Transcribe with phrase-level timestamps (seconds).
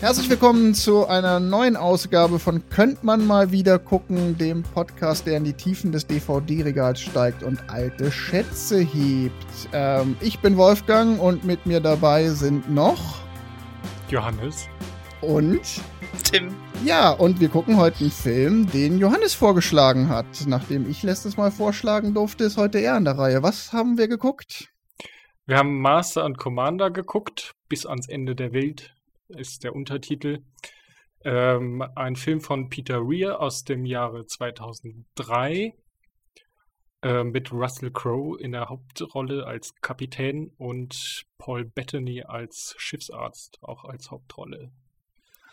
[0.00, 5.36] Herzlich willkommen zu einer neuen Ausgabe von Könnt man mal wieder gucken, dem Podcast, der
[5.36, 9.34] in die Tiefen des DVD-Regals steigt und alte Schätze hebt.
[9.74, 13.18] Ähm, ich bin Wolfgang und mit mir dabei sind noch
[14.08, 14.70] Johannes
[15.20, 15.82] und
[16.24, 16.48] Tim.
[16.82, 20.46] Ja, und wir gucken heute einen Film, den Johannes vorgeschlagen hat.
[20.46, 23.42] Nachdem ich letztes Mal vorschlagen durfte, ist heute er an der Reihe.
[23.42, 24.70] Was haben wir geguckt?
[25.44, 28.94] Wir haben Master und Commander geguckt, bis ans Ende der Welt
[29.36, 30.40] ist der Untertitel.
[31.24, 35.74] Ähm, ein Film von Peter Weir aus dem Jahre 2003
[37.02, 43.84] äh, mit Russell Crowe in der Hauptrolle als Kapitän und Paul Bettany als Schiffsarzt, auch
[43.84, 44.70] als Hauptrolle.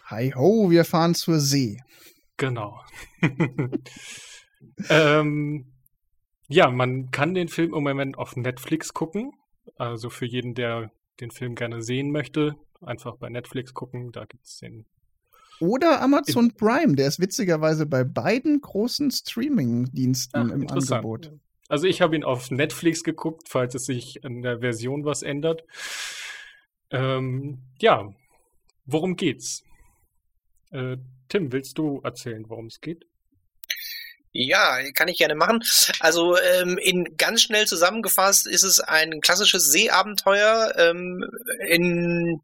[0.05, 1.79] Hi ho, wir fahren zur See.
[2.37, 2.81] Genau.
[4.89, 5.73] ähm,
[6.47, 9.31] ja, man kann den Film im Moment auf Netflix gucken.
[9.75, 14.45] Also für jeden, der den Film gerne sehen möchte, einfach bei Netflix gucken, da gibt
[14.45, 14.85] es den.
[15.59, 21.31] Oder Amazon Prime, der ist witzigerweise bei beiden großen Streaming-Diensten im Angebot.
[21.67, 25.63] Also ich habe ihn auf Netflix geguckt, falls es sich in der Version was ändert.
[26.91, 28.13] Ähm, ja,
[28.85, 29.63] worum geht's?
[30.71, 33.05] Äh, Tim, willst du erzählen, worum es geht?
[34.31, 35.63] Ja, kann ich gerne machen.
[35.99, 41.25] Also ähm, in ganz schnell zusammengefasst ist es ein klassisches Seeabenteuer ähm,
[41.67, 42.39] in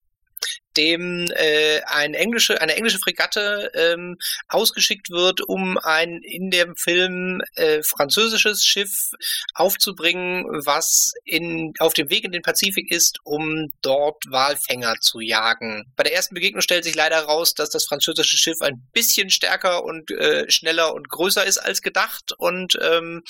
[0.77, 7.41] dem äh, ein englische, eine englische Fregatte ähm, ausgeschickt wird, um ein in dem Film
[7.55, 9.11] äh, französisches Schiff
[9.53, 15.85] aufzubringen, was in, auf dem Weg in den Pazifik ist, um dort Walfänger zu jagen.
[15.95, 19.83] Bei der ersten Begegnung stellt sich leider raus, dass das französische Schiff ein bisschen stärker
[19.83, 23.23] und äh, schneller und größer ist als gedacht und ähm,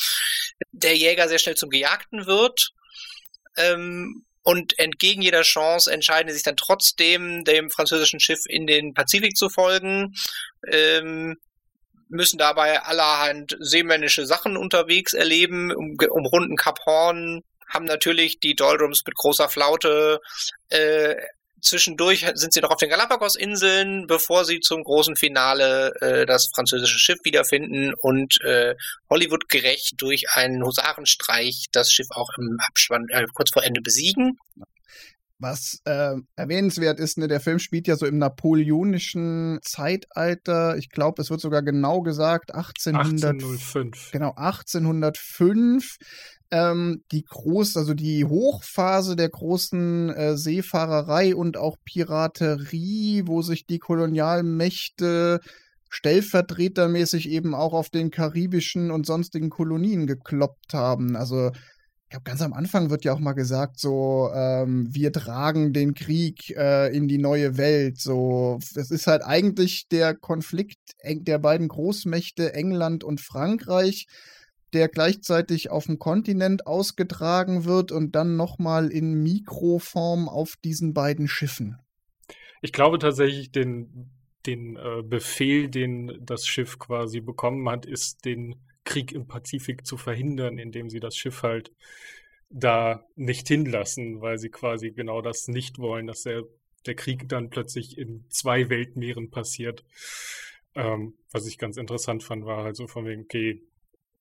[0.72, 2.72] der Jäger sehr schnell zum Gejagten wird.
[3.56, 8.94] Ähm, und entgegen jeder Chance entscheiden sie sich dann trotzdem, dem französischen Schiff in den
[8.94, 10.14] Pazifik zu folgen.
[10.70, 11.38] Ähm,
[12.10, 19.04] müssen dabei allerhand seemännische Sachen unterwegs erleben, um, umrunden Kap Horn, haben natürlich die Doldrums
[19.06, 20.22] mit großer Flaute
[20.70, 21.16] äh,
[21.64, 27.00] Zwischendurch sind sie noch auf den Galapagos-Inseln, bevor sie zum großen Finale äh, das französische
[27.00, 28.76] Schiff wiederfinden und äh,
[29.10, 34.38] Hollywood gerecht durch einen Husarenstreich das Schiff auch im Abspann äh, kurz vor Ende besiegen.
[35.40, 40.78] Was äh, erwähnenswert ist, ne, der Film spielt ja so im napoleonischen Zeitalter.
[40.78, 44.12] Ich glaube, es wird sogar genau gesagt, 1800, 1805.
[44.12, 45.98] Genau, 1805
[46.54, 53.66] ähm, die groß, also die Hochphase der großen äh, Seefahrerei und auch Piraterie, wo sich
[53.66, 55.40] die Kolonialmächte
[55.90, 61.16] stellvertretermäßig eben auch auf den karibischen und sonstigen Kolonien gekloppt haben.
[61.16, 65.74] Also ich glaube, ganz am Anfang wird ja auch mal gesagt, so, ähm, wir tragen
[65.74, 68.00] den Krieg äh, in die neue Welt.
[68.00, 74.06] So, es ist halt eigentlich der Konflikt der beiden Großmächte England und Frankreich,
[74.74, 81.28] der gleichzeitig auf dem Kontinent ausgetragen wird und dann nochmal in Mikroform auf diesen beiden
[81.28, 81.78] Schiffen.
[82.62, 84.10] Ich glaube tatsächlich, den,
[84.46, 89.98] den äh, Befehl, den das Schiff quasi bekommen hat, ist, den Krieg im Pazifik zu
[89.98, 91.72] verhindern, indem sie das Schiff halt
[92.50, 96.44] da nicht hinlassen, weil sie quasi genau das nicht wollen, dass der,
[96.86, 99.84] der Krieg dann plötzlich in zwei Weltmeeren passiert.
[100.76, 103.62] Ähm, was ich ganz interessant fand, war halt so von wegen, okay,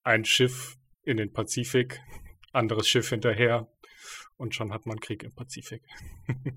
[0.05, 2.01] ein Schiff in den Pazifik,
[2.53, 3.69] anderes Schiff hinterher
[4.37, 5.83] und schon hat man Krieg im Pazifik.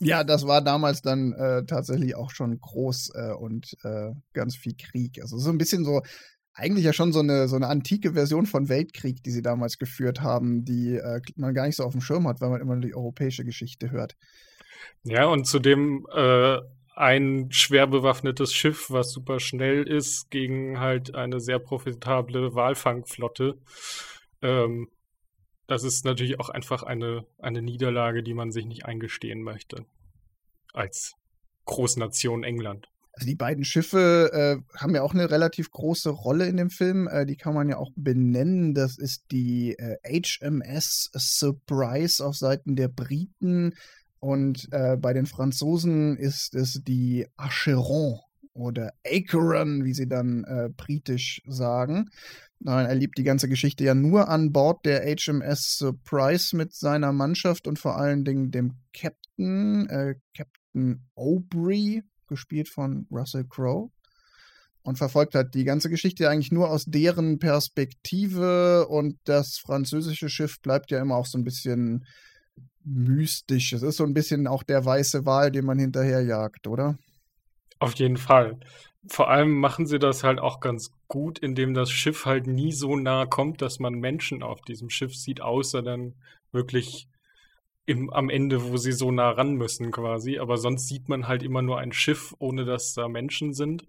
[0.00, 4.74] ja, das war damals dann äh, tatsächlich auch schon groß äh, und äh, ganz viel
[4.76, 5.20] Krieg.
[5.20, 6.02] Also so ein bisschen so,
[6.54, 10.20] eigentlich ja schon so eine, so eine antike Version von Weltkrieg, die sie damals geführt
[10.20, 12.84] haben, die äh, man gar nicht so auf dem Schirm hat, weil man immer nur
[12.84, 14.16] die europäische Geschichte hört.
[15.04, 16.58] Ja, und zudem äh,
[16.94, 23.58] ein schwer bewaffnetes Schiff, was super schnell ist, gegen halt eine sehr profitable Walfangflotte.
[24.42, 24.88] Ähm,
[25.66, 29.86] das ist natürlich auch einfach eine, eine Niederlage, die man sich nicht eingestehen möchte.
[30.74, 31.14] Als
[31.64, 32.88] Großnation England.
[33.14, 37.08] Also die beiden Schiffe äh, haben ja auch eine relativ große Rolle in dem Film.
[37.08, 38.74] Äh, die kann man ja auch benennen.
[38.74, 43.74] Das ist die äh, HMS Surprise auf Seiten der Briten
[44.22, 48.20] und äh, bei den Franzosen ist es die Acheron
[48.52, 52.08] oder Acheron, wie sie dann äh, britisch sagen.
[52.60, 57.66] Man erlebt die ganze Geschichte ja nur an Bord der HMS Surprise mit seiner Mannschaft
[57.66, 63.90] und vor allen Dingen dem Captain, äh, Captain Aubrey, gespielt von Russell Crowe.
[64.82, 70.60] Und verfolgt hat die ganze Geschichte eigentlich nur aus deren Perspektive und das französische Schiff
[70.60, 72.04] bleibt ja immer auch so ein bisschen
[72.84, 73.72] mystisch.
[73.72, 76.98] Es ist so ein bisschen auch der weiße Wal, den man hinterherjagt, oder?
[77.78, 78.58] Auf jeden Fall.
[79.08, 82.96] Vor allem machen sie das halt auch ganz gut, indem das Schiff halt nie so
[82.96, 86.14] nah kommt, dass man Menschen auf diesem Schiff sieht, außer dann
[86.52, 87.08] wirklich
[87.84, 90.38] im, am Ende, wo sie so nah ran müssen quasi.
[90.38, 93.88] Aber sonst sieht man halt immer nur ein Schiff, ohne dass da Menschen sind.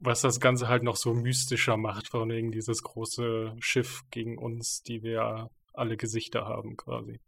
[0.00, 4.82] Was das Ganze halt noch so mystischer macht, von wegen dieses große Schiff gegen uns,
[4.82, 7.18] die wir alle Gesichter haben quasi.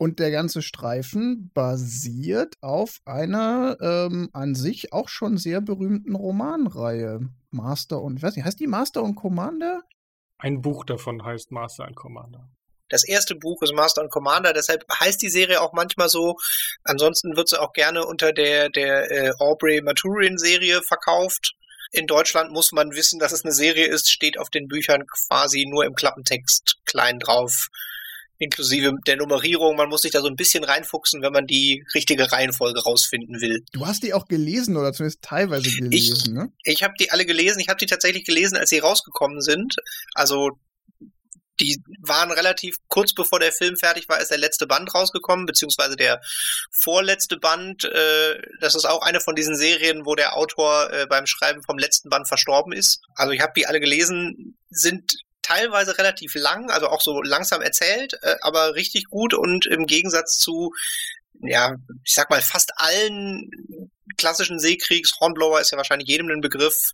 [0.00, 7.20] Und der ganze Streifen basiert auf einer ähm, an sich auch schon sehr berühmten Romanreihe.
[7.50, 9.82] Master und, ich weiß nicht, heißt die Master und Commander?
[10.38, 12.48] Ein Buch davon heißt Master and Commander.
[12.88, 16.36] Das erste Buch ist Master and Commander, deshalb heißt die Serie auch manchmal so.
[16.84, 21.54] Ansonsten wird sie auch gerne unter der, der äh, Aubrey Maturin-Serie verkauft.
[21.90, 25.66] In Deutschland muss man wissen, dass es eine Serie ist, steht auf den Büchern quasi
[25.66, 27.68] nur im Klappentext klein drauf
[28.38, 29.76] inklusive der Nummerierung.
[29.76, 33.64] Man muss sich da so ein bisschen reinfuchsen, wenn man die richtige Reihenfolge rausfinden will.
[33.72, 36.52] Du hast die auch gelesen oder zumindest teilweise gelesen, ich, ne?
[36.64, 37.60] Ich habe die alle gelesen.
[37.60, 39.76] Ich habe die tatsächlich gelesen, als sie rausgekommen sind.
[40.14, 40.58] Also
[41.60, 45.96] die waren relativ kurz bevor der Film fertig war, ist der letzte Band rausgekommen, beziehungsweise
[45.96, 46.20] der
[46.70, 47.84] vorletzte Band.
[47.84, 51.78] Äh, das ist auch eine von diesen Serien, wo der Autor äh, beim Schreiben vom
[51.78, 53.00] letzten Band verstorben ist.
[53.14, 58.14] Also ich habe die alle gelesen, sind teilweise relativ lang, also auch so langsam erzählt,
[58.22, 60.72] äh, aber richtig gut und im Gegensatz zu,
[61.40, 63.50] ja, ich sag mal, fast allen
[64.16, 66.92] klassischen Seekriegs, Hornblower ist ja wahrscheinlich jedem ein Begriff,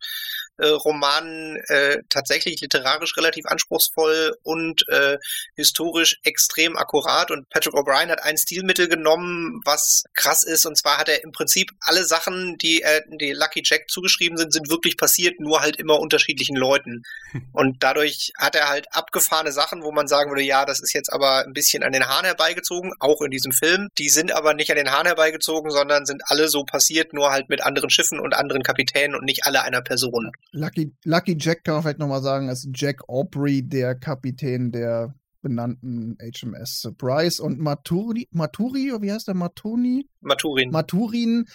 [0.59, 5.19] äh, Roman äh, tatsächlich literarisch relativ anspruchsvoll und äh,
[5.57, 7.31] historisch extrem akkurat.
[7.31, 10.67] Und Patrick O'Brien hat ein Stilmittel genommen, was krass ist.
[10.67, 14.53] Und zwar hat er im Prinzip alle Sachen, die äh, die Lucky Jack zugeschrieben sind,
[14.53, 17.03] sind wirklich passiert, nur halt immer unterschiedlichen Leuten.
[17.53, 21.13] Und dadurch hat er halt abgefahrene Sachen, wo man sagen würde, ja, das ist jetzt
[21.13, 23.89] aber ein bisschen an den Haaren herbeigezogen, auch in diesem Film.
[23.99, 27.49] Die sind aber nicht an den Haaren herbeigezogen, sondern sind alle so passiert, nur halt
[27.49, 30.33] mit anderen Schiffen und anderen Kapitänen und nicht alle einer Person.
[30.53, 36.17] Lucky, Lucky Jack kann man vielleicht nochmal sagen, ist Jack Aubrey, der Kapitän der benannten
[36.21, 39.35] HMS Surprise und Maturi, Maturi, wie heißt der?
[39.35, 40.09] Matoni?
[40.21, 40.71] Maturin.
[40.71, 41.47] Maturin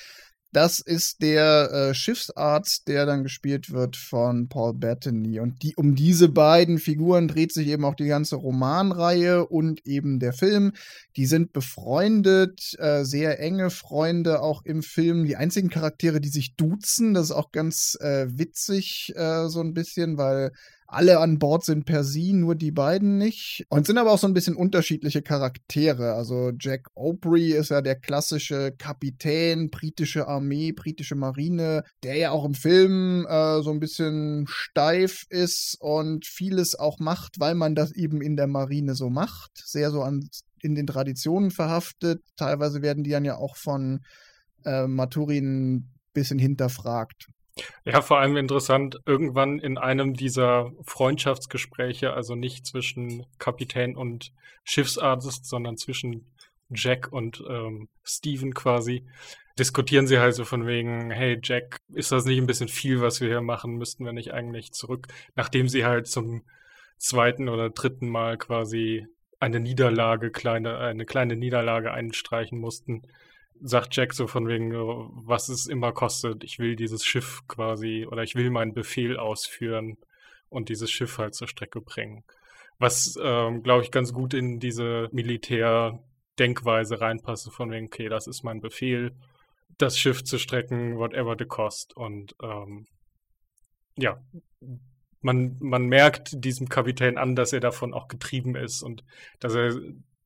[0.52, 5.40] das ist der äh, Schiffsarzt, der dann gespielt wird von Paul Bettany.
[5.40, 10.20] Und die, um diese beiden Figuren dreht sich eben auch die ganze Romanreihe und eben
[10.20, 10.72] der Film.
[11.16, 15.26] Die sind befreundet, äh, sehr enge Freunde auch im Film.
[15.26, 19.74] Die einzigen Charaktere, die sich duzen, das ist auch ganz äh, witzig äh, so ein
[19.74, 20.52] bisschen, weil
[20.92, 23.66] alle an Bord sind per sie, nur die beiden nicht.
[23.70, 26.14] Und sind aber auch so ein bisschen unterschiedliche Charaktere.
[26.14, 32.44] Also Jack Aubrey ist ja der klassische Kapitän, britische Armee, britische Marine, der ja auch
[32.44, 37.92] im Film äh, so ein bisschen steif ist und vieles auch macht, weil man das
[37.92, 39.52] eben in der Marine so macht.
[39.64, 40.28] Sehr so an,
[40.62, 42.24] in den Traditionen verhaftet.
[42.36, 44.02] Teilweise werden die dann ja auch von
[44.66, 47.28] äh, Maturin bisschen hinterfragt.
[47.86, 54.32] Ja, vor allem interessant, irgendwann in einem dieser Freundschaftsgespräche, also nicht zwischen Kapitän und
[54.64, 56.26] Schiffsarzt, sondern zwischen
[56.70, 59.06] Jack und ähm, Steven quasi,
[59.58, 63.20] diskutieren sie halt so von wegen, hey Jack, ist das nicht ein bisschen viel, was
[63.22, 63.78] wir hier machen?
[63.78, 65.08] Müssten wir nicht eigentlich zurück?
[65.36, 66.44] Nachdem sie halt zum
[66.98, 69.06] zweiten oder dritten Mal quasi
[69.40, 73.04] eine Niederlage, kleine, eine kleine Niederlage einstreichen mussten,
[73.62, 78.24] sagt Jack so von wegen, was es immer kostet, ich will dieses Schiff quasi oder
[78.24, 79.98] ich will meinen Befehl ausführen
[80.50, 82.24] und dieses Schiff halt zur Strecke bringen.
[82.78, 88.44] Was, ähm, glaube ich, ganz gut in diese Militärdenkweise reinpasst, von wegen, okay, das ist
[88.44, 89.12] mein Befehl,
[89.78, 91.96] das Schiff zu strecken, whatever the cost.
[91.96, 92.88] Und ähm,
[93.98, 94.22] ja,
[95.22, 99.04] man, man merkt diesem Kapitän an, dass er davon auch getrieben ist und
[99.40, 99.74] dass er,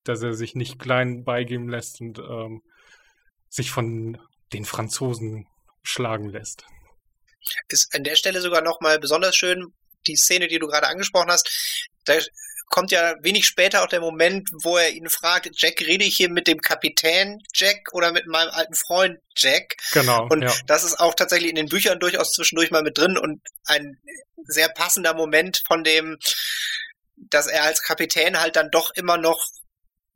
[0.03, 2.61] dass er sich nicht klein beigeben lässt und ähm,
[3.53, 4.17] sich von
[4.51, 5.47] den Franzosen
[5.83, 6.65] schlagen lässt.
[7.67, 9.73] Ist an der Stelle sogar nochmal besonders schön,
[10.07, 11.89] die Szene, die du gerade angesprochen hast.
[12.05, 12.15] Da
[12.69, 16.29] kommt ja wenig später auch der Moment, wo er ihn fragt, Jack, rede ich hier
[16.29, 19.75] mit dem Kapitän Jack oder mit meinem alten Freund Jack?
[19.91, 20.27] Genau.
[20.29, 20.53] Und ja.
[20.65, 23.99] das ist auch tatsächlich in den Büchern durchaus zwischendurch mal mit drin und ein
[24.45, 26.17] sehr passender Moment von dem,
[27.15, 29.45] dass er als Kapitän halt dann doch immer noch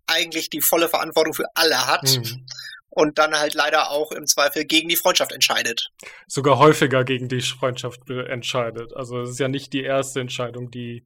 [0.08, 2.04] eigentlich die volle Verantwortung für alle hat.
[2.04, 2.48] Mhm
[2.98, 5.92] und dann halt leider auch im Zweifel gegen die Freundschaft entscheidet.
[6.26, 8.96] Sogar häufiger gegen die Freundschaft entscheidet.
[8.96, 11.06] Also es ist ja nicht die erste Entscheidung, die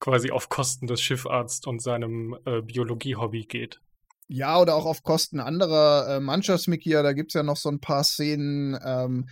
[0.00, 3.80] quasi auf Kosten des Schiffarzt und seinem äh, Biologie-Hobby geht.
[4.26, 7.04] Ja, oder auch auf Kosten anderer äh, Mannschaftsmitglieder.
[7.04, 8.76] Da gibt es ja noch so ein paar Szenen.
[8.84, 9.28] Ähm,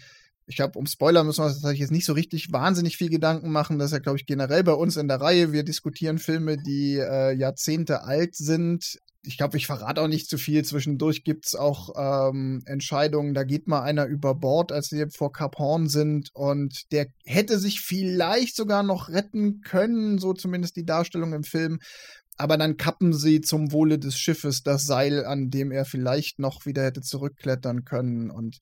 [0.47, 3.51] ich glaube, um Spoiler müssen wir uns tatsächlich jetzt nicht so richtig wahnsinnig viel Gedanken
[3.51, 3.81] machen.
[3.81, 5.51] Das ist ja, glaube ich, generell bei uns in der Reihe.
[5.51, 10.39] Wir diskutieren Filme, die äh, Jahrzehnte alt sind ich glaube, ich verrate auch nicht zu
[10.39, 10.65] viel.
[10.65, 15.33] Zwischendurch gibt es auch ähm, Entscheidungen, da geht mal einer über Bord, als sie vor
[15.33, 20.87] Cap Horn sind und der hätte sich vielleicht sogar noch retten können, so zumindest die
[20.87, 21.81] Darstellung im Film.
[22.41, 26.67] Aber dann kappen sie zum Wohle des Schiffes das Seil, an dem er vielleicht noch
[26.67, 28.31] wieder hätte zurückklettern können.
[28.31, 28.59] Und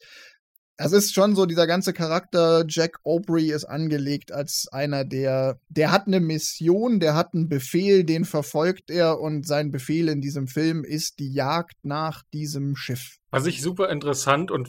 [0.79, 5.91] es ist schon so, dieser ganze Charakter, Jack Aubrey ist angelegt als einer, der, der
[5.91, 10.49] hat eine Mission, der hat einen Befehl, den verfolgt er und sein Befehl in diesem
[10.49, 13.17] Film ist die Jagd nach diesem Schiff.
[13.31, 14.69] Was ich super interessant und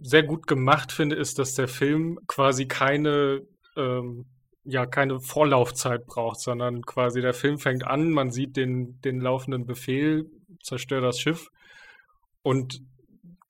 [0.00, 3.42] sehr gut gemacht finde, ist, dass der Film quasi keine,
[3.76, 4.26] ähm,
[4.64, 9.66] ja, keine Vorlaufzeit braucht, sondern quasi der Film fängt an, man sieht den, den laufenden
[9.66, 10.30] Befehl,
[10.62, 11.48] zerstör das Schiff
[12.42, 12.82] und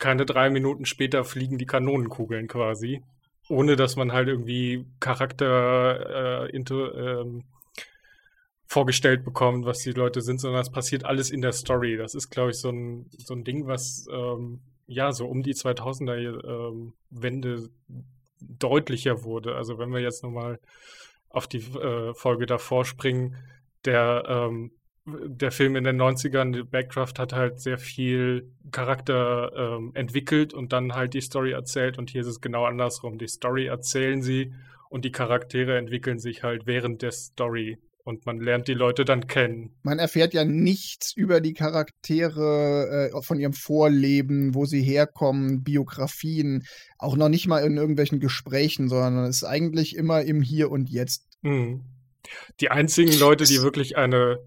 [0.00, 3.02] keine drei Minuten später fliegen die Kanonenkugeln quasi.
[3.48, 7.44] Ohne dass man halt irgendwie Charakter äh, into, ähm,
[8.66, 11.96] vorgestellt bekommt, was die Leute sind, sondern es passiert alles in der Story.
[11.96, 15.54] Das ist, glaube ich, so ein, so ein Ding, was ähm, ja so um die
[15.54, 16.94] 2000er ähm,
[18.40, 19.56] deutlicher wurde.
[19.56, 20.60] Also wenn wir jetzt nochmal
[21.28, 23.36] auf die äh, Folge davor springen,
[23.84, 24.70] der ähm,
[25.26, 30.94] der Film in den 90ern, Backdraft, hat halt sehr viel Charakter ähm, entwickelt und dann
[30.94, 31.98] halt die Story erzählt.
[31.98, 33.18] Und hier ist es genau andersrum.
[33.18, 34.52] Die Story erzählen sie
[34.88, 37.78] und die Charaktere entwickeln sich halt während der Story.
[38.02, 39.76] Und man lernt die Leute dann kennen.
[39.82, 46.64] Man erfährt ja nichts über die Charaktere äh, von ihrem Vorleben, wo sie herkommen, Biografien,
[46.98, 50.88] auch noch nicht mal in irgendwelchen Gesprächen, sondern es ist eigentlich immer im Hier und
[50.88, 51.28] Jetzt.
[51.42, 51.82] Mhm.
[52.60, 54.38] Die einzigen Leute, die wirklich eine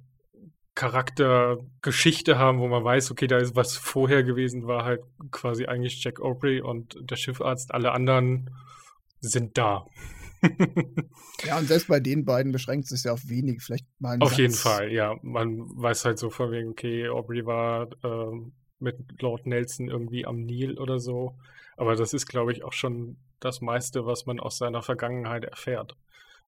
[0.75, 5.01] Charaktergeschichte haben, wo man weiß, okay, da ist was vorher gewesen, war halt
[5.31, 7.73] quasi eigentlich Jack Aubrey und der Schiffarzt.
[7.73, 8.49] Alle anderen
[9.19, 9.85] sind da.
[11.45, 14.29] ja, und selbst bei den beiden beschränkt es sich ja auf wenig, vielleicht mal Auf
[14.29, 14.39] Satz.
[14.39, 15.15] jeden Fall, ja.
[15.21, 20.41] Man weiß halt so von wegen, okay, Aubrey war ähm, mit Lord Nelson irgendwie am
[20.41, 21.37] Nil oder so.
[21.77, 25.95] Aber das ist, glaube ich, auch schon das meiste, was man aus seiner Vergangenheit erfährt.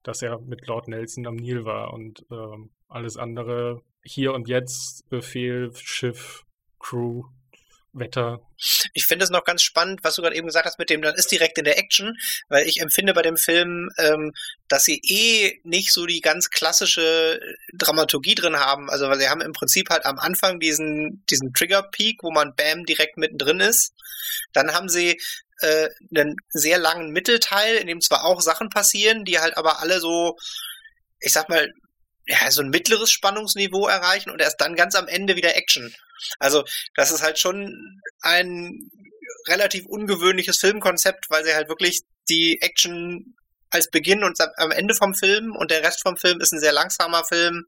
[0.04, 5.10] Dass er mit Lord Nelson am Nil war und ähm, alles andere hier und jetzt,
[5.10, 6.44] Befehl, Schiff,
[6.80, 7.24] Crew,
[7.96, 8.42] Wetter.
[8.94, 11.16] Ich finde es noch ganz spannend, was du gerade eben gesagt hast mit dem, dann
[11.16, 12.18] ist direkt in der Action,
[12.50, 14.34] weil ich empfinde bei dem Film, ähm,
[14.68, 17.40] dass sie eh nicht so die ganz klassische
[17.74, 18.90] Dramaturgie drin haben.
[18.90, 22.86] Also weil sie haben im Prinzip halt am Anfang diesen, diesen Trigger-Peak, wo man Bam
[22.86, 23.94] direkt mittendrin ist.
[24.54, 25.20] Dann haben sie
[25.62, 30.00] äh, einen sehr langen Mittelteil, in dem zwar auch Sachen passieren, die halt aber alle
[30.00, 30.38] so,
[31.20, 31.72] ich sag mal,
[32.28, 35.94] ja, so ein mittleres Spannungsniveau erreichen und erst dann ganz am Ende wieder Action.
[36.40, 36.64] Also,
[36.96, 38.90] das ist halt schon ein
[39.48, 43.36] relativ ungewöhnliches Filmkonzept, weil sie halt wirklich die Action
[43.70, 46.72] als Beginn und am Ende vom Film und der Rest vom Film ist ein sehr
[46.72, 47.66] langsamer Film,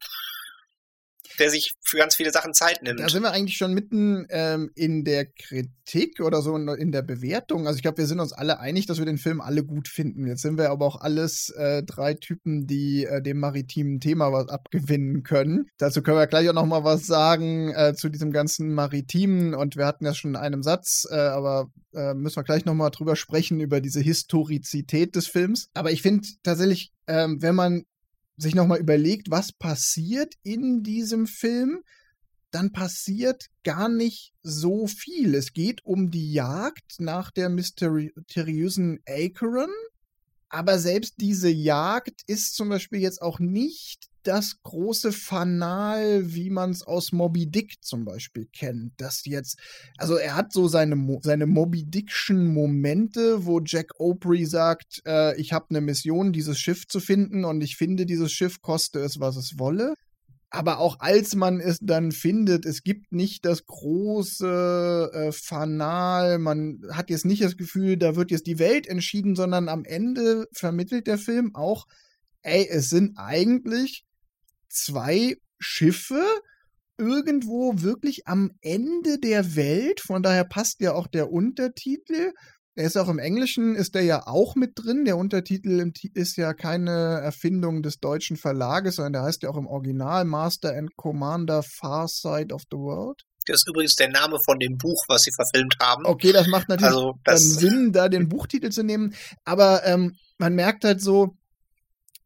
[1.39, 2.99] der sich für ganz viele Sachen Zeit nimmt.
[2.99, 7.67] Da sind wir eigentlich schon mitten ähm, in der Kritik oder so in der Bewertung.
[7.67, 10.27] Also ich glaube, wir sind uns alle einig, dass wir den Film alle gut finden.
[10.27, 14.49] Jetzt sind wir aber auch alles äh, drei Typen, die äh, dem maritimen Thema was
[14.49, 15.69] abgewinnen können.
[15.77, 19.53] Dazu können wir gleich auch noch mal was sagen äh, zu diesem ganzen maritimen.
[19.53, 22.73] Und wir hatten das schon in einem Satz, äh, aber äh, müssen wir gleich noch
[22.73, 25.69] mal drüber sprechen über diese Historizität des Films.
[25.73, 27.83] Aber ich finde tatsächlich, ähm, wenn man
[28.37, 31.83] sich nochmal überlegt, was passiert in diesem Film,
[32.51, 35.35] dann passiert gar nicht so viel.
[35.35, 39.71] Es geht um die Jagd nach der mysteriösen Acheron,
[40.49, 46.71] aber selbst diese Jagd ist zum Beispiel jetzt auch nicht das große Fanal, wie man
[46.71, 48.91] es aus Moby Dick zum Beispiel kennt.
[48.97, 49.57] Das jetzt,
[49.97, 55.53] also er hat so seine, seine Moby Dickschen Momente, wo Jack Opry sagt, äh, ich
[55.53, 59.37] habe eine Mission, dieses Schiff zu finden und ich finde dieses Schiff, koste es, was
[59.37, 59.93] es wolle.
[60.49, 66.81] Aber auch als man es dann findet, es gibt nicht das große äh, Fanal, man
[66.91, 71.07] hat jetzt nicht das Gefühl, da wird jetzt die Welt entschieden, sondern am Ende vermittelt
[71.07, 71.85] der Film auch,
[72.41, 74.06] ey, es sind eigentlich
[74.69, 76.23] zwei Schiffe
[76.97, 80.01] irgendwo wirklich am Ende der Welt.
[80.01, 82.33] Von daher passt ja auch der Untertitel.
[82.75, 85.05] Er ist auch im Englischen, ist der ja auch mit drin.
[85.05, 89.67] Der Untertitel ist ja keine Erfindung des deutschen Verlages, sondern der heißt ja auch im
[89.67, 93.23] Original Master and Commander Far Side of the World.
[93.47, 96.05] Das ist übrigens der Name von dem Buch, was sie verfilmt haben.
[96.05, 99.15] Okay, das macht natürlich also, das Sinn, da den Buchtitel zu nehmen.
[99.45, 101.36] Aber ähm, man merkt halt so,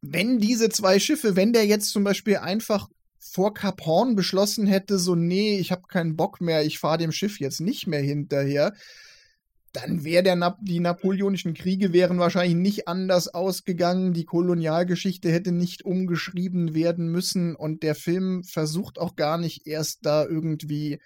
[0.02, 2.90] wenn diese zwei Schiffe, wenn der jetzt zum Beispiel einfach
[3.20, 7.12] vor Cap Horn beschlossen hätte, so, nee, ich habe keinen Bock mehr, ich fahre dem
[7.12, 8.74] Schiff jetzt nicht mehr hinterher,
[9.74, 15.86] dann wäre Na die napoleonischen Kriege wären wahrscheinlich nicht anders ausgegangen, die Kolonialgeschichte hätte nicht
[15.86, 21.00] umgeschrieben werden müssen und der Film versucht auch gar nicht erst da irgendwie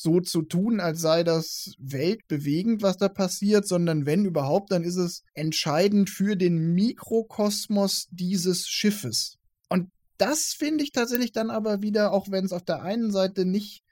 [0.00, 4.96] so zu tun, als sei das weltbewegend, was da passiert, sondern wenn überhaupt, dann ist
[4.96, 9.38] es entscheidend für den Mikrokosmos dieses Schiffes.
[9.68, 13.44] Und das finde ich tatsächlich dann aber wieder, auch wenn es auf der einen Seite
[13.44, 13.82] nicht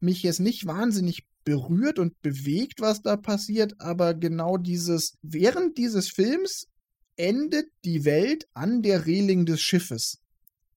[0.00, 6.08] mich jetzt nicht wahnsinnig berührt und bewegt, was da passiert, aber genau dieses, während dieses
[6.08, 6.66] Films
[7.16, 10.18] endet die Welt an der Reling des Schiffes.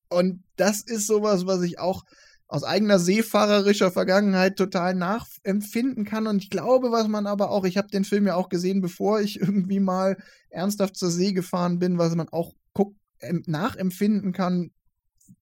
[0.09, 2.03] Und das ist sowas, was ich auch
[2.47, 6.27] aus eigener seefahrerischer Vergangenheit total nachempfinden kann.
[6.27, 9.19] Und ich glaube, was man aber auch, ich habe den Film ja auch gesehen, bevor
[9.19, 10.17] ich irgendwie mal
[10.49, 14.71] ernsthaft zur See gefahren bin, was man auch guck, nachempfinden kann,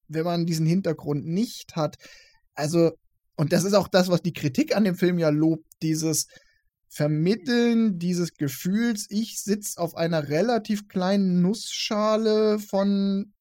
[0.07, 1.97] wenn man diesen Hintergrund nicht hat.
[2.55, 2.91] Also
[3.35, 6.27] und das ist auch das, was die Kritik an dem Film ja lobt, dieses
[6.88, 13.33] Vermitteln dieses Gefühls, ich sitze auf einer relativ kleinen Nussschale von,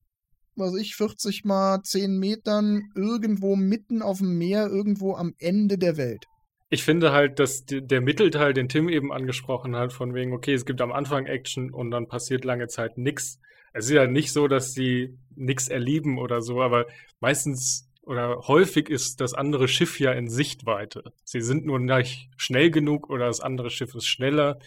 [0.57, 5.97] was ich, 40 mal 10 Metern, irgendwo mitten auf dem Meer, irgendwo am Ende der
[5.97, 6.27] Welt.
[6.71, 10.65] Ich finde halt, dass der Mittelteil, den Tim eben angesprochen hat, von wegen, okay, es
[10.65, 13.39] gibt am Anfang Action und dann passiert lange Zeit nichts.
[13.73, 16.87] Es ist ja nicht so, dass sie nichts erleben oder so, aber
[17.21, 21.13] meistens oder häufig ist das andere Schiff ja in Sichtweite.
[21.25, 24.59] Sie sind nur nicht schnell genug oder das andere Schiff ist schneller,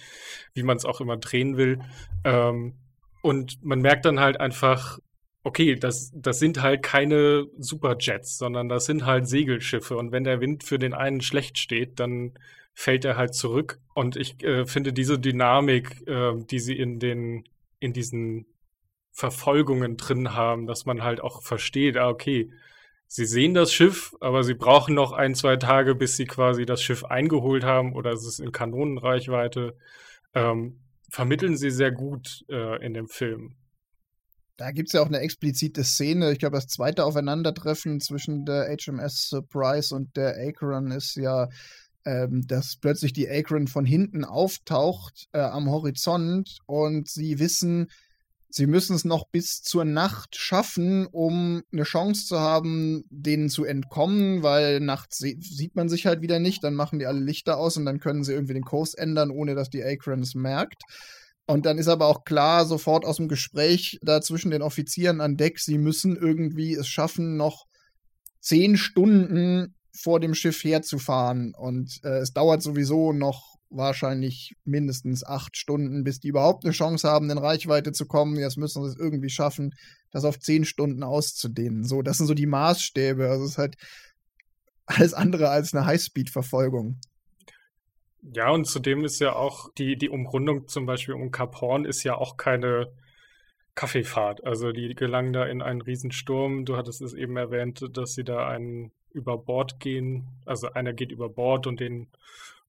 [0.54, 1.80] wie man es auch immer drehen will.
[2.24, 2.74] Ähm,
[3.22, 5.00] und man merkt dann halt einfach,
[5.48, 9.96] okay, das, das sind halt keine Superjets, sondern das sind halt Segelschiffe.
[9.96, 12.34] Und wenn der Wind für den einen schlecht steht, dann
[12.74, 13.80] fällt er halt zurück.
[13.94, 17.46] Und ich äh, finde diese Dynamik, äh, die sie in den,
[17.80, 18.46] in diesen
[19.14, 22.52] Verfolgungen drin haben, dass man halt auch versteht, ah, okay,
[23.08, 26.84] sie sehen das Schiff, aber sie brauchen noch ein, zwei Tage, bis sie quasi das
[26.84, 29.78] Schiff eingeholt haben oder es ist in Kanonenreichweite.
[30.34, 33.56] Ähm, vermitteln sie sehr gut äh, in dem Film.
[34.58, 36.32] Da gibt es ja auch eine explizite Szene.
[36.32, 41.48] Ich glaube, das zweite Aufeinandertreffen zwischen der HMS Surprise und der Akron ist ja,
[42.06, 47.88] ähm, dass plötzlich die Akron von hinten auftaucht äh, am Horizont und sie wissen,
[48.50, 53.66] Sie müssen es noch bis zur Nacht schaffen, um eine Chance zu haben, denen zu
[53.66, 56.64] entkommen, weil nachts sieht man sich halt wieder nicht.
[56.64, 59.54] Dann machen die alle Lichter aus und dann können sie irgendwie den Kurs ändern, ohne
[59.54, 60.82] dass die Akron es merkt.
[61.48, 65.38] Und dann ist aber auch klar, sofort aus dem Gespräch da zwischen den Offizieren an
[65.38, 67.66] Deck, sie müssen irgendwie es schaffen, noch
[68.42, 71.54] zehn Stunden vor dem Schiff herzufahren.
[71.58, 77.08] Und äh, es dauert sowieso noch wahrscheinlich mindestens acht Stunden, bis die überhaupt eine Chance
[77.10, 78.38] haben, in Reichweite zu kommen.
[78.38, 79.72] Jetzt müssen sie es irgendwie schaffen,
[80.12, 81.86] das auf zehn Stunden auszudehnen.
[81.86, 83.30] So, das sind so die Maßstäbe.
[83.30, 83.76] Also es ist halt
[84.86, 87.00] alles andere als eine Highspeed-Verfolgung.
[88.34, 92.04] Ja, und zudem ist ja auch die, die Umrundung zum Beispiel um Kap Horn ist
[92.04, 92.92] ja auch keine
[93.76, 94.44] Kaffeefahrt.
[94.44, 96.66] Also die gelangen da in einen Riesensturm.
[96.66, 100.28] Du hattest es eben erwähnt, dass sie da einen über Bord gehen.
[100.46, 102.08] Also einer geht über Bord und den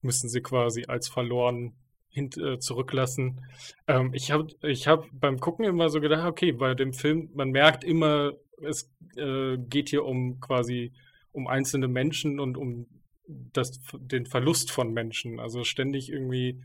[0.01, 1.73] müssen sie quasi als verloren
[2.09, 3.41] hint, äh, zurücklassen.
[3.87, 7.49] Ähm, ich habe ich hab beim Gucken immer so gedacht, okay, bei dem Film, man
[7.51, 10.93] merkt immer, es äh, geht hier um quasi
[11.31, 12.87] um einzelne Menschen und um
[13.53, 15.39] das, den Verlust von Menschen.
[15.39, 16.61] Also ständig irgendwie,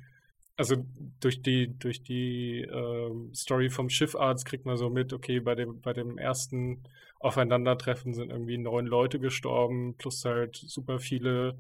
[0.57, 0.77] also
[1.21, 5.81] durch die, durch die äh, Story vom Schiffarzt kriegt man so mit, okay, bei dem,
[5.81, 6.83] bei dem ersten
[7.21, 11.59] Aufeinandertreffen sind irgendwie neun Leute gestorben, plus halt super viele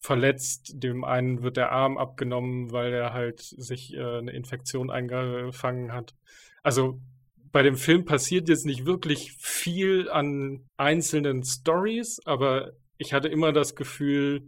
[0.00, 0.72] verletzt.
[0.82, 6.14] Dem einen wird der Arm abgenommen, weil er halt sich äh, eine Infektion eingefangen hat.
[6.62, 7.00] Also
[7.52, 13.52] bei dem Film passiert jetzt nicht wirklich viel an einzelnen Stories, aber ich hatte immer
[13.52, 14.42] das Gefühl,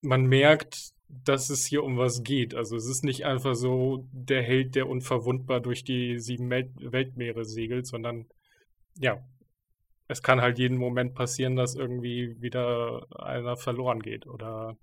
[0.00, 2.54] man merkt, dass es hier um was geht.
[2.54, 7.86] Also es ist nicht einfach so der Held, der unverwundbar durch die sieben Weltmeere segelt,
[7.86, 8.26] sondern
[8.98, 9.24] ja,
[10.08, 14.76] es kann halt jeden Moment passieren, dass irgendwie wieder einer verloren geht oder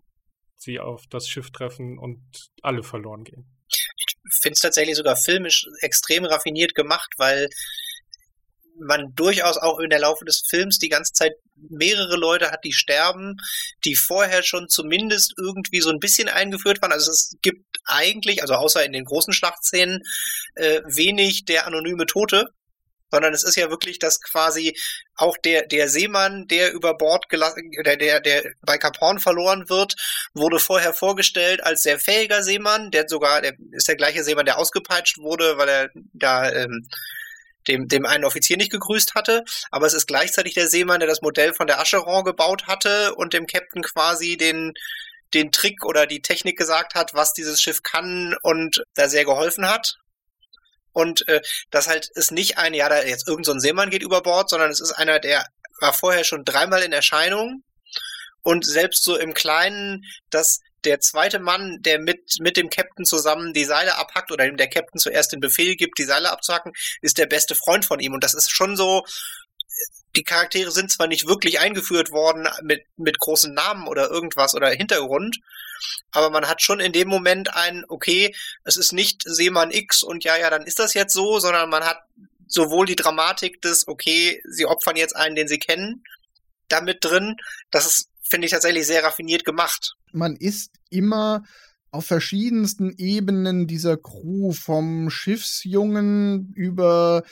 [0.56, 2.22] sie auf das Schiff treffen und
[2.62, 3.46] alle verloren gehen.
[3.68, 7.50] Ich finde es tatsächlich sogar filmisch extrem raffiniert gemacht, weil
[8.80, 11.34] man durchaus auch in der Laufe des Films die ganze Zeit
[11.70, 13.38] mehrere Leute hat, die sterben,
[13.86, 16.92] die vorher schon zumindest irgendwie so ein bisschen eingeführt waren.
[16.92, 20.04] Also es gibt eigentlich, also außer in den großen Schlachtszenen,
[20.56, 22.50] äh, wenig der anonyme Tote,
[23.14, 24.76] sondern es ist ja wirklich, dass quasi
[25.16, 29.70] auch der, der Seemann, der über Bord gelassen, der, der, der bei Cap Horn verloren
[29.70, 29.96] wird,
[30.34, 34.58] wurde vorher vorgestellt als sehr fähiger Seemann, der sogar, der ist der gleiche Seemann, der
[34.58, 36.88] ausgepeitscht wurde, weil er da, ähm,
[37.68, 41.22] dem, dem einen Offizier nicht gegrüßt hatte, aber es ist gleichzeitig der Seemann, der das
[41.22, 44.74] Modell von der Acheron gebaut hatte und dem Captain quasi den,
[45.34, 49.70] den Trick oder die Technik gesagt hat, was dieses Schiff kann und da sehr geholfen
[49.70, 49.96] hat.
[50.92, 54.22] Und äh, dass halt es nicht ein, ja, da jetzt irgendein so Seemann geht über
[54.22, 55.46] Bord, sondern es ist einer, der
[55.80, 57.64] war vorher schon dreimal in Erscheinung.
[58.44, 63.54] Und selbst so im Kleinen, dass der zweite Mann, der mit, mit dem Captain zusammen
[63.54, 67.18] die Seile abhackt oder dem der Captain zuerst den Befehl gibt, die Seile abzuhacken, ist
[67.18, 68.14] der beste Freund von ihm.
[68.14, 69.04] Und das ist schon so,
[70.16, 74.70] die Charaktere sind zwar nicht wirklich eingeführt worden mit, mit großen Namen oder irgendwas oder
[74.70, 75.40] Hintergrund,
[76.12, 80.24] aber man hat schon in dem Moment ein, okay, es ist nicht Seemann X und
[80.24, 82.04] ja, ja, dann ist das jetzt so, sondern man hat
[82.48, 86.04] sowohl die Dramatik des, okay, sie opfern jetzt einen, den sie kennen,
[86.68, 87.38] damit drin.
[87.72, 89.96] Das ist, finde ich, tatsächlich sehr raffiniert gemacht.
[90.12, 91.44] Man ist immer
[91.92, 97.24] auf verschiedensten Ebenen dieser Crew, vom Schiffsjungen über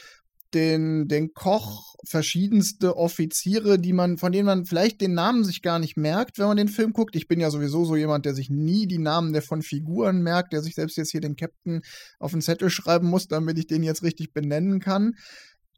[0.53, 5.79] den, den Koch, verschiedenste Offiziere, die man, von denen man vielleicht den Namen sich gar
[5.79, 7.15] nicht merkt, wenn man den Film guckt.
[7.15, 10.53] Ich bin ja sowieso so jemand, der sich nie die Namen der von Figuren merkt,
[10.53, 11.81] der sich selbst jetzt hier den Captain
[12.19, 15.15] auf den Zettel schreiben muss, damit ich den jetzt richtig benennen kann.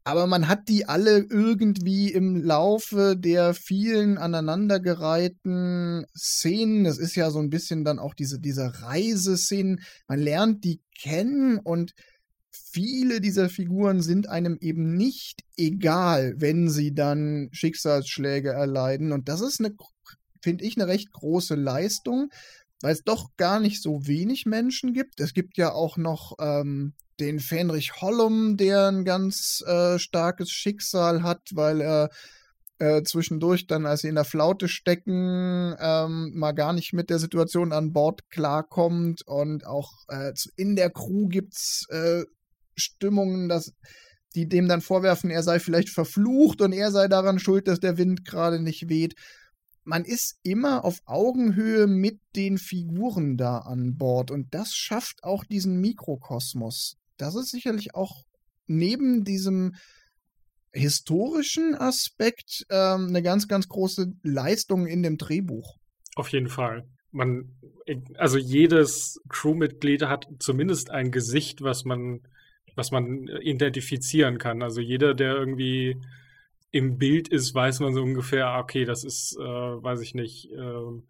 [0.06, 7.30] Aber man hat die alle irgendwie im Laufe der vielen aneinandergereihten Szenen, das ist ja
[7.30, 11.94] so ein bisschen dann auch diese, diese Reiseszenen, man lernt die kennen und
[12.52, 19.12] viele dieser Figuren sind einem eben nicht egal, wenn sie dann Schicksalsschläge erleiden.
[19.12, 19.74] Und das ist eine,
[20.42, 22.28] finde ich, eine recht große Leistung,
[22.82, 25.20] weil es doch gar nicht so wenig Menschen gibt.
[25.20, 31.22] Es gibt ja auch noch ähm, den Fenrich Hollum, der ein ganz äh, starkes Schicksal
[31.22, 32.10] hat, weil er
[32.78, 37.18] äh, zwischendurch dann, als sie in der Flaute stecken, ähm, mal gar nicht mit der
[37.18, 42.24] Situation an Bord klarkommt und auch äh, in der Crew gibt's äh,
[42.76, 43.72] Stimmungen, dass
[44.34, 47.98] die dem dann vorwerfen, er sei vielleicht verflucht und er sei daran schuld, dass der
[47.98, 49.14] Wind gerade nicht weht.
[49.84, 55.44] Man ist immer auf Augenhöhe mit den Figuren da an Bord und das schafft auch
[55.44, 56.96] diesen Mikrokosmos.
[57.16, 58.24] Das ist sicherlich auch
[58.66, 59.74] neben diesem
[60.72, 65.76] historischen Aspekt ähm, eine ganz, ganz große Leistung in dem Drehbuch.
[66.16, 66.88] Auf jeden Fall.
[67.12, 67.56] Man,
[68.16, 72.22] also jedes Crewmitglied hat zumindest ein Gesicht, was man
[72.76, 74.62] was man identifizieren kann.
[74.62, 75.96] Also jeder, der irgendwie
[76.70, 80.50] im Bild ist, weiß man so ungefähr, ah, okay, das ist, äh, weiß ich nicht,
[80.50, 81.02] äh,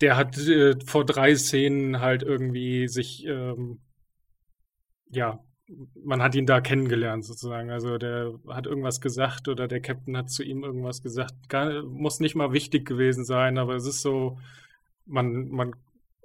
[0.00, 3.80] der hat äh, vor drei Szenen halt irgendwie sich, ähm,
[5.10, 5.40] ja,
[6.02, 7.70] man hat ihn da kennengelernt sozusagen.
[7.70, 11.48] Also der hat irgendwas gesagt oder der Captain hat zu ihm irgendwas gesagt.
[11.48, 14.38] Gar, muss nicht mal wichtig gewesen sein, aber es ist so,
[15.06, 15.74] man, man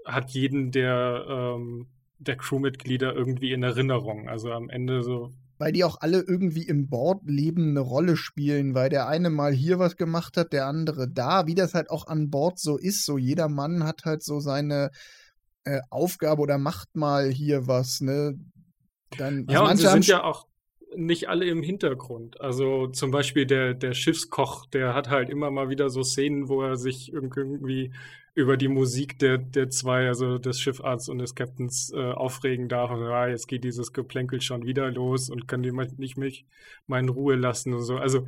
[0.05, 4.29] hat jeden, der ähm, der Crewmitglieder irgendwie in Erinnerung.
[4.29, 5.31] Also am Ende so.
[5.57, 9.79] Weil die auch alle irgendwie im Bordleben eine Rolle spielen, weil der eine mal hier
[9.79, 13.05] was gemacht hat, der andere da, wie das halt auch an Bord so ist.
[13.05, 14.91] So jeder Mann hat halt so seine
[15.63, 18.37] äh, Aufgabe oder macht mal hier was, ne?
[19.17, 20.47] Dann, ja, also und sie sind ja auch
[20.95, 22.39] nicht alle im Hintergrund.
[22.41, 26.61] Also zum Beispiel der, der Schiffskoch, der hat halt immer mal wieder so Szenen, wo
[26.61, 27.91] er sich irgendwie
[28.33, 32.91] über die Musik der, der zwei, also des Schiffarts und des Captains, äh, aufregen darf.
[32.91, 36.45] Und, ah, jetzt geht dieses Geplänkel schon wieder los und kann jemand nicht mich
[36.85, 37.95] mal in Ruhe lassen und so.
[37.97, 38.27] Also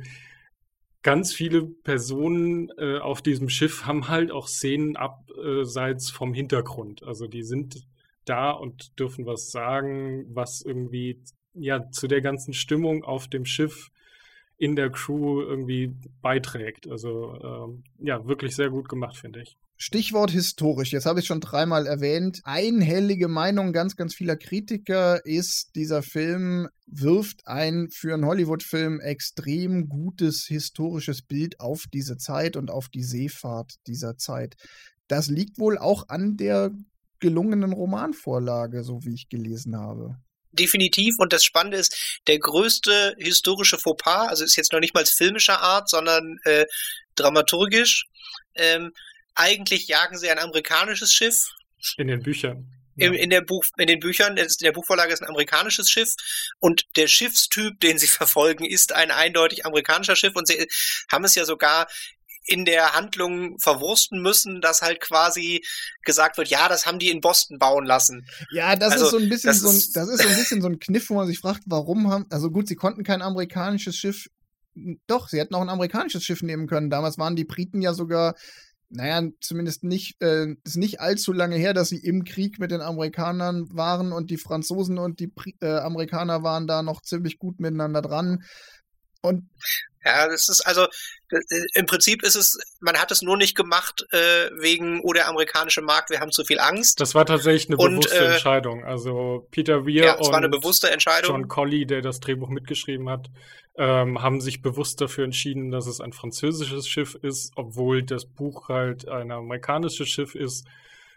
[1.02, 7.02] ganz viele Personen äh, auf diesem Schiff haben halt auch Szenen abseits vom Hintergrund.
[7.02, 7.86] Also die sind
[8.28, 11.22] da und dürfen was sagen, was irgendwie
[11.54, 13.90] ja zu der ganzen Stimmung auf dem Schiff
[14.58, 16.88] in der Crew irgendwie beiträgt.
[16.88, 19.56] Also ähm, ja, wirklich sehr gut gemacht, finde ich.
[19.80, 22.40] Stichwort historisch, jetzt habe ich schon dreimal erwähnt.
[22.42, 29.88] Einhellige Meinung ganz, ganz vieler Kritiker ist, dieser Film wirft ein für einen Hollywood-Film extrem
[29.88, 34.56] gutes historisches Bild auf diese Zeit und auf die Seefahrt dieser Zeit.
[35.06, 36.72] Das liegt wohl auch an der
[37.20, 40.16] gelungenen Romanvorlage, so wie ich gelesen habe.
[40.52, 41.16] Definitiv.
[41.18, 45.60] Und das Spannende ist, der größte historische Fauxpas, also ist jetzt noch nicht mal filmischer
[45.60, 46.64] Art, sondern äh,
[47.14, 48.06] dramaturgisch,
[48.54, 48.92] ähm,
[49.34, 51.50] eigentlich jagen sie ein amerikanisches Schiff.
[51.96, 52.72] In den Büchern.
[52.96, 56.14] In, in, der Buch, in den Büchern, in der Buchvorlage ist ein amerikanisches Schiff
[56.58, 60.66] und der Schiffstyp, den sie verfolgen, ist ein eindeutig amerikanischer Schiff und sie
[61.10, 61.86] haben es ja sogar
[62.48, 65.62] in der Handlung verwursten müssen, dass halt quasi
[66.02, 68.26] gesagt wird, ja, das haben die in Boston bauen lassen.
[68.50, 70.68] Ja, das also, ist so ein bisschen so ein, das ist so ein bisschen so
[70.68, 74.28] ein Kniff, wo man sich fragt, warum haben, also gut, sie konnten kein amerikanisches Schiff,
[75.06, 76.88] doch, sie hätten auch ein amerikanisches Schiff nehmen können.
[76.88, 78.34] Damals waren die Briten ja sogar
[78.90, 82.80] naja, zumindest nicht, äh, ist nicht allzu lange her, dass sie im Krieg mit den
[82.80, 85.30] Amerikanern waren und die Franzosen und die
[85.60, 88.44] äh, Amerikaner waren da noch ziemlich gut miteinander dran.
[89.20, 89.50] Und
[90.08, 90.86] Ja, das ist also
[91.74, 95.82] im Prinzip ist es, man hat es nur nicht gemacht äh, wegen, oh, der amerikanische
[95.82, 97.00] Markt, wir haben zu viel Angst.
[97.00, 98.84] Das war tatsächlich eine und, bewusste äh, Entscheidung.
[98.84, 101.32] Also Peter Weir ja, und eine bewusste Entscheidung.
[101.32, 103.28] John Colley, der das Drehbuch mitgeschrieben hat,
[103.76, 108.70] ähm, haben sich bewusst dafür entschieden, dass es ein französisches Schiff ist, obwohl das Buch
[108.70, 110.66] halt ein amerikanisches Schiff ist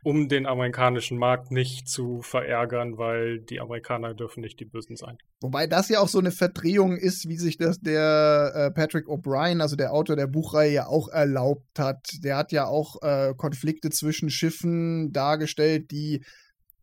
[0.03, 5.17] um den amerikanischen Markt nicht zu verärgern, weil die Amerikaner dürfen nicht die Bösen sein.
[5.41, 9.61] Wobei das ja auch so eine Verdrehung ist, wie sich das der äh, Patrick O'Brien,
[9.61, 12.07] also der Autor der Buchreihe, ja auch erlaubt hat.
[12.23, 16.23] Der hat ja auch äh, Konflikte zwischen Schiffen dargestellt, die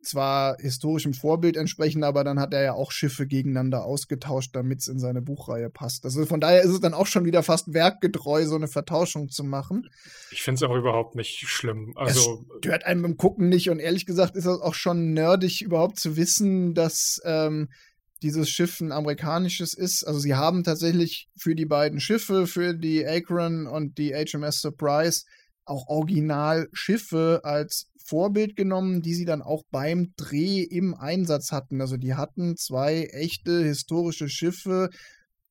[0.02, 4.88] zwar historischem Vorbild entsprechen, aber dann hat er ja auch Schiffe gegeneinander ausgetauscht, damit es
[4.88, 6.04] in seine Buchreihe passt.
[6.04, 9.44] Also von daher ist es dann auch schon wieder fast werkgetreu, so eine Vertauschung zu
[9.44, 9.88] machen.
[10.30, 11.92] Ich finde es auch überhaupt nicht schlimm.
[11.96, 15.62] Also es stört einem beim Gucken nicht und ehrlich gesagt ist es auch schon nerdig,
[15.62, 17.68] überhaupt zu wissen, dass ähm,
[18.22, 20.04] dieses Schiff ein amerikanisches ist.
[20.04, 25.24] Also sie haben tatsächlich für die beiden Schiffe, für die Akron und die HMS Surprise,
[25.64, 31.80] auch Originalschiffe als Vorbild genommen, die sie dann auch beim Dreh im Einsatz hatten.
[31.82, 34.88] Also die hatten zwei echte historische Schiffe,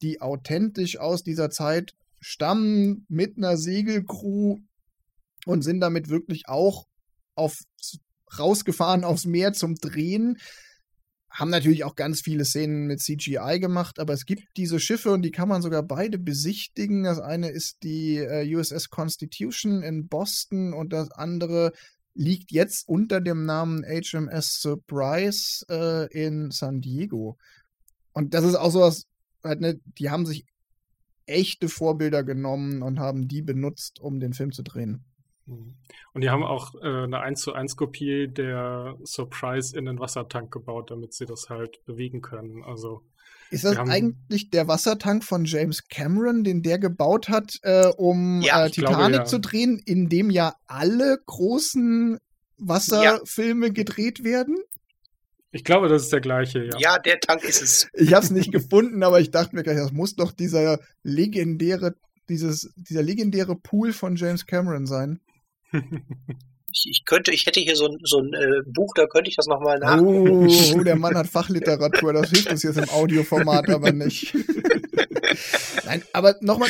[0.01, 4.57] die authentisch aus dieser Zeit stammen, mit einer Segelcrew
[5.45, 6.87] und sind damit wirklich auch
[7.35, 7.59] auf,
[8.37, 10.37] rausgefahren aufs Meer zum Drehen.
[11.29, 15.21] Haben natürlich auch ganz viele Szenen mit CGI gemacht, aber es gibt diese Schiffe und
[15.21, 17.03] die kann man sogar beide besichtigen.
[17.03, 21.71] Das eine ist die äh, USS Constitution in Boston und das andere
[22.17, 27.37] liegt jetzt unter dem Namen HMS Surprise äh, in San Diego.
[28.11, 29.07] Und das ist auch sowas,
[29.43, 30.45] halt, ne, die haben sich
[31.27, 35.05] echte Vorbilder genommen und haben die benutzt, um den Film zu drehen.
[35.45, 35.75] Mhm.
[36.13, 40.51] Und die haben auch äh, eine 1 zu 1 Kopie der Surprise in den Wassertank
[40.51, 42.63] gebaut, damit sie das halt bewegen können.
[42.63, 43.03] Also
[43.49, 48.65] ist das eigentlich der Wassertank von James Cameron, den der gebaut hat, äh, um ja,
[48.65, 49.25] äh, Titanic glaube, ja.
[49.25, 52.19] zu drehen, in dem ja alle großen
[52.57, 53.73] Wasserfilme ja.
[53.73, 54.57] gedreht werden?
[55.51, 56.77] Ich glaube, das ist der gleiche, ja.
[56.77, 57.87] Ja, der Tank ist es.
[57.93, 61.95] Ich habe es nicht gefunden, aber ich dachte mir gleich, das muss doch dieser legendäre,
[62.29, 65.21] dieses, dieser legendäre Pool von James Cameron sein.
[66.71, 69.35] Ich, ich, könnte, ich hätte hier so ein, so ein äh, Buch, da könnte ich
[69.37, 70.01] das nochmal nach.
[70.01, 70.45] Oh,
[70.83, 74.33] der Mann hat Fachliteratur, das hilft uns jetzt im Audioformat aber nicht.
[75.85, 76.69] Nein, aber nochmal.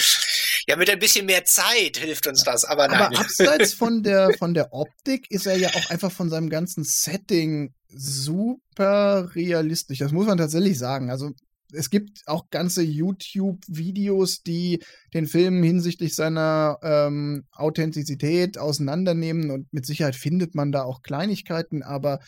[0.67, 3.01] Ja, mit ein bisschen mehr Zeit hilft uns das, aber nein.
[3.01, 6.83] Aber abseits von der, von der Optik ist er ja auch einfach von seinem ganzen
[6.83, 9.99] Setting super realistisch.
[9.99, 11.09] Das muss man tatsächlich sagen.
[11.09, 11.31] Also
[11.73, 19.85] es gibt auch ganze YouTube-Videos, die den Film hinsichtlich seiner ähm, Authentizität auseinandernehmen und mit
[19.85, 22.19] Sicherheit findet man da auch Kleinigkeiten, aber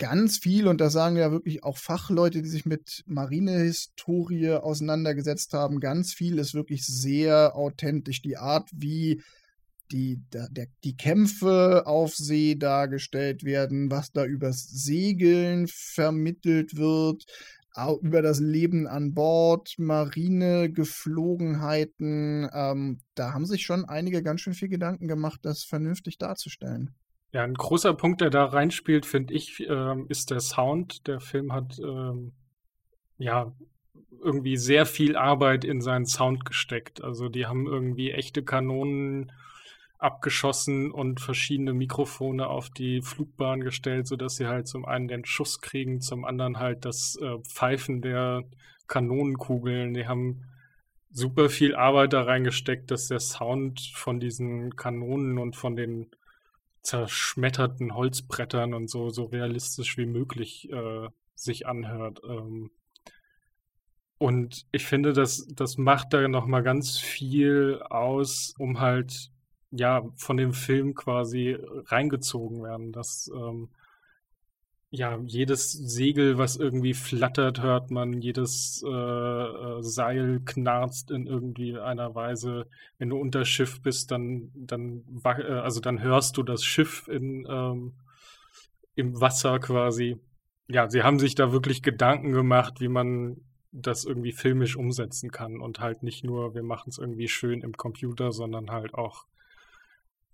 [0.00, 5.78] ganz viel, und da sagen ja wirklich auch Fachleute, die sich mit Marinehistorie auseinandergesetzt haben,
[5.78, 8.22] ganz viel ist wirklich sehr authentisch.
[8.22, 9.22] Die Art, wie
[9.92, 17.24] die, der, die Kämpfe auf See dargestellt werden, was da übers Segeln vermittelt wird,
[18.02, 22.48] über das Leben an Bord, Marinegeflogenheiten.
[22.52, 26.94] Ähm, da haben sich schon einige ganz schön viel Gedanken gemacht, das vernünftig darzustellen.
[27.32, 31.06] Ja, ein großer Punkt, der da reinspielt, finde ich, ähm, ist der Sound.
[31.06, 32.32] Der Film hat ähm,
[33.18, 33.52] ja
[34.22, 37.02] irgendwie sehr viel Arbeit in seinen Sound gesteckt.
[37.02, 39.32] Also die haben irgendwie echte Kanonen
[40.00, 45.60] abgeschossen und verschiedene Mikrofone auf die Flugbahn gestellt, sodass sie halt zum einen den Schuss
[45.60, 48.44] kriegen, zum anderen halt das äh, Pfeifen der
[48.88, 49.94] Kanonenkugeln.
[49.94, 50.44] Die haben
[51.10, 56.10] super viel Arbeit da reingesteckt, dass der Sound von diesen Kanonen und von den
[56.82, 62.22] zerschmetterten Holzbrettern und so so realistisch wie möglich äh, sich anhört.
[62.26, 62.70] Ähm,
[64.16, 69.30] und ich finde, das, das macht da nochmal ganz viel aus, um halt
[69.70, 71.56] ja, von dem Film quasi
[71.86, 72.92] reingezogen werden.
[72.92, 73.68] Dass ähm,
[74.92, 81.78] ja, jedes Segel, was irgendwie flattert, hört man, jedes äh, äh, Seil knarzt in irgendwie
[81.78, 82.66] einer Weise.
[82.98, 87.46] Wenn du unter Schiff bist, dann, dann, äh, also dann hörst du das Schiff in,
[87.48, 87.92] ähm,
[88.96, 90.18] im Wasser quasi.
[90.68, 93.36] Ja, sie haben sich da wirklich Gedanken gemacht, wie man
[93.72, 97.76] das irgendwie filmisch umsetzen kann und halt nicht nur, wir machen es irgendwie schön im
[97.76, 99.26] Computer, sondern halt auch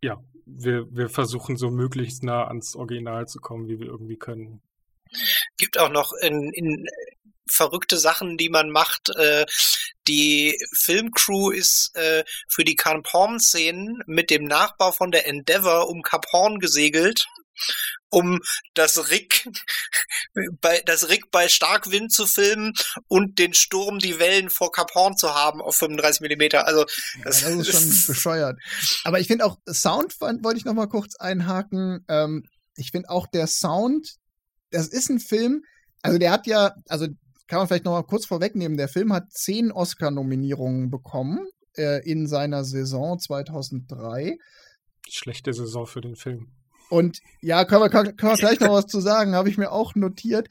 [0.06, 4.62] ja, wir, wir versuchen so möglichst nah ans Original zu kommen, wie wir irgendwie können.
[5.58, 6.86] Gibt auch noch in, in
[7.50, 9.10] verrückte Sachen, die man macht.
[9.16, 9.46] Äh,
[10.06, 16.02] die Filmcrew ist äh, für die Cap Horn-Szenen mit dem Nachbau von der Endeavour um
[16.02, 17.26] Cap Horn gesegelt
[18.10, 18.40] um
[18.74, 19.48] das Rick
[20.60, 22.72] bei, das Rick bei Starkwind zu filmen
[23.08, 26.66] und den Sturm, die Wellen vor Cap Horn zu haben auf 35 Millimeter.
[26.66, 26.84] Also,
[27.24, 28.58] das, ja, das ist schon bescheuert.
[29.04, 32.04] Aber ich finde auch, Sound wollte ich noch mal kurz einhaken.
[32.08, 32.44] Ähm,
[32.76, 34.16] ich finde auch der Sound,
[34.70, 35.62] das ist ein Film,
[36.02, 37.06] also der hat ja, also
[37.48, 42.26] kann man vielleicht noch mal kurz vorwegnehmen, der Film hat zehn Oscar-Nominierungen bekommen äh, in
[42.26, 44.36] seiner Saison 2003.
[45.08, 46.55] Schlechte Saison für den Film.
[46.88, 49.94] Und ja, können wir, können wir gleich noch was zu sagen, habe ich mir auch
[49.94, 50.48] notiert.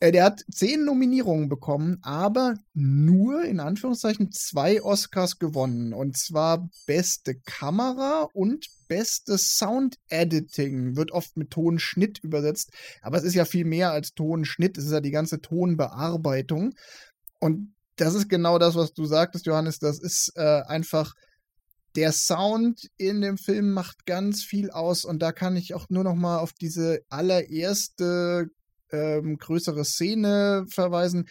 [0.00, 5.94] Äh, der hat zehn Nominierungen bekommen, aber nur in Anführungszeichen zwei Oscars gewonnen.
[5.94, 10.96] Und zwar beste Kamera und bestes Sound Editing.
[10.96, 12.70] Wird oft mit Tonschnitt übersetzt,
[13.00, 14.76] aber es ist ja viel mehr als Tonschnitt.
[14.76, 16.74] Es ist ja die ganze Tonbearbeitung.
[17.40, 19.78] Und das ist genau das, was du sagtest, Johannes.
[19.78, 21.14] Das ist äh, einfach
[21.96, 26.04] der Sound in dem Film macht ganz viel aus und da kann ich auch nur
[26.04, 28.48] noch mal auf diese allererste
[28.90, 31.28] ähm, größere Szene verweisen.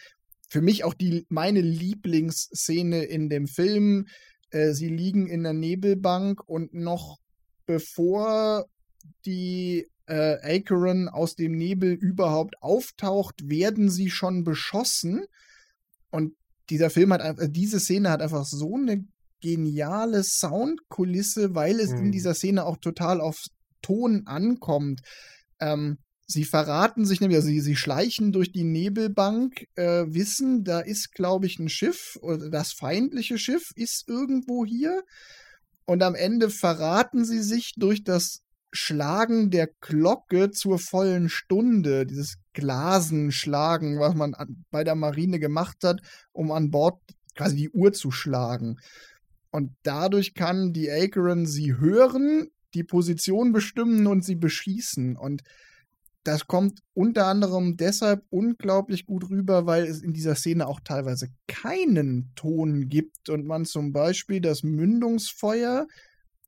[0.48, 4.06] Für mich auch die meine Lieblingsszene in dem Film.
[4.50, 7.18] Äh, sie liegen in der Nebelbank und noch
[7.66, 8.66] bevor
[9.26, 15.24] die äh, Acheron aus dem Nebel überhaupt auftaucht, werden sie schon beschossen.
[16.10, 16.34] Und
[16.70, 19.04] dieser Film hat einfach, diese Szene hat einfach so eine
[19.44, 22.06] geniale Soundkulisse, weil es hm.
[22.06, 23.44] in dieser Szene auch total auf
[23.82, 25.02] Ton ankommt.
[25.60, 30.80] Ähm, sie verraten sich nämlich, also sie, sie schleichen durch die Nebelbank, äh, wissen, da
[30.80, 35.02] ist, glaube ich, ein Schiff, oder das feindliche Schiff ist irgendwo hier.
[35.84, 38.40] Und am Ende verraten sie sich durch das
[38.72, 45.84] Schlagen der Glocke zur vollen Stunde, dieses Glasenschlagen, was man an, bei der Marine gemacht
[45.84, 46.00] hat,
[46.32, 46.98] um an Bord
[47.36, 48.78] quasi die Uhr zu schlagen.
[49.54, 55.14] Und dadurch kann die Acheron sie hören, die Position bestimmen und sie beschießen.
[55.16, 55.44] Und
[56.24, 61.28] das kommt unter anderem deshalb unglaublich gut rüber, weil es in dieser Szene auch teilweise
[61.46, 65.86] keinen Ton gibt und man zum Beispiel das Mündungsfeuer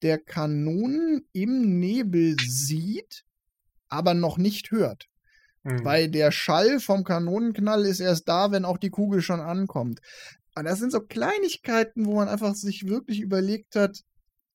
[0.03, 3.23] der Kanonen im Nebel sieht,
[3.89, 5.07] aber noch nicht hört.
[5.63, 5.85] Mhm.
[5.85, 10.01] Weil der Schall vom Kanonenknall ist erst da, wenn auch die Kugel schon ankommt.
[10.57, 14.03] Und das sind so Kleinigkeiten, wo man einfach sich wirklich überlegt hat,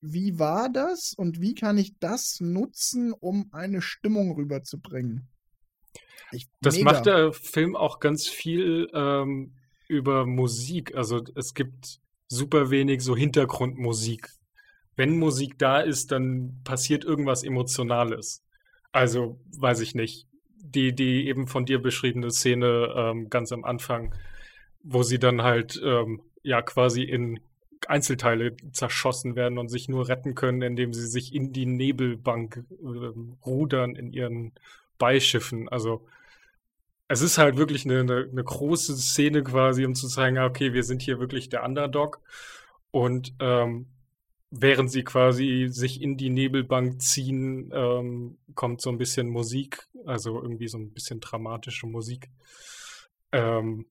[0.02, 5.30] wie war das und wie kann ich das nutzen, um eine Stimmung rüberzubringen.
[6.32, 6.92] Ich, das mega.
[6.92, 9.54] macht der Film auch ganz viel ähm,
[9.88, 10.96] über Musik.
[10.96, 14.28] Also es gibt super wenig so Hintergrundmusik.
[14.96, 18.44] Wenn Musik da ist, dann passiert irgendwas Emotionales.
[18.92, 20.28] Also weiß ich nicht.
[20.64, 24.16] Die, die eben von dir beschriebene Szene ähm, ganz am Anfang,
[24.84, 27.40] wo sie dann halt ähm, ja quasi in
[27.88, 33.46] Einzelteile zerschossen werden und sich nur retten können, indem sie sich in die Nebelbank äh,
[33.46, 34.54] rudern in ihren
[34.98, 35.68] Beischiffen.
[35.70, 36.06] Also
[37.08, 40.74] es ist halt wirklich eine, eine, eine, große Szene quasi, um zu zeigen, ah, okay,
[40.74, 42.22] wir sind hier wirklich der Underdog.
[42.92, 43.88] Und ähm,
[44.52, 50.42] während sie quasi sich in die Nebelbank ziehen, ähm, kommt so ein bisschen Musik, also
[50.42, 52.30] irgendwie so ein bisschen dramatische Musik.
[53.32, 53.86] Ähm,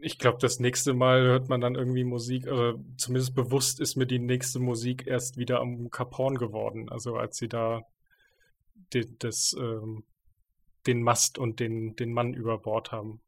[0.00, 4.06] ich glaube, das nächste Mal hört man dann irgendwie Musik, oder zumindest bewusst ist mir
[4.06, 6.88] die nächste Musik erst wieder am Caporn geworden.
[6.88, 7.82] Also als sie da
[8.92, 10.04] den, das, ähm,
[10.86, 13.20] den Mast und den, den Mann über Bord haben.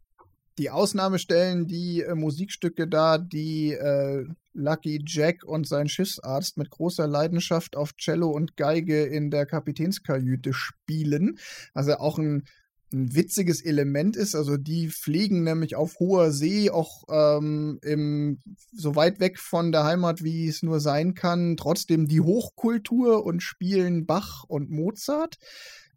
[0.58, 6.70] Die Ausnahme stellen die äh, Musikstücke da, die äh, Lucky Jack und sein Schiffsarzt mit
[6.70, 11.38] großer Leidenschaft auf Cello und Geige in der Kapitänskajüte spielen.
[11.72, 12.44] Also auch ein
[12.92, 14.34] ein witziges Element ist.
[14.34, 18.40] Also die fliegen nämlich auf hoher See, auch ähm, im,
[18.72, 23.42] so weit weg von der Heimat, wie es nur sein kann, trotzdem die Hochkultur und
[23.42, 25.38] spielen Bach und Mozart.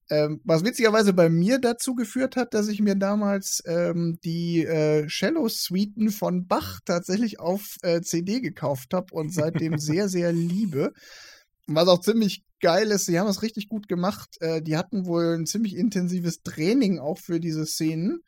[0.10, 5.08] Ähm, was witzigerweise bei mir dazu geführt hat, dass ich mir damals ähm, die äh,
[5.08, 10.94] Cello-Suiten von Bach tatsächlich auf äh, CD gekauft habe und seitdem sehr, sehr liebe.
[11.68, 14.38] Was auch ziemlich geil ist, sie haben es richtig gut gemacht.
[14.40, 18.20] Äh, die hatten wohl ein ziemlich intensives Training auch für diese Szenen.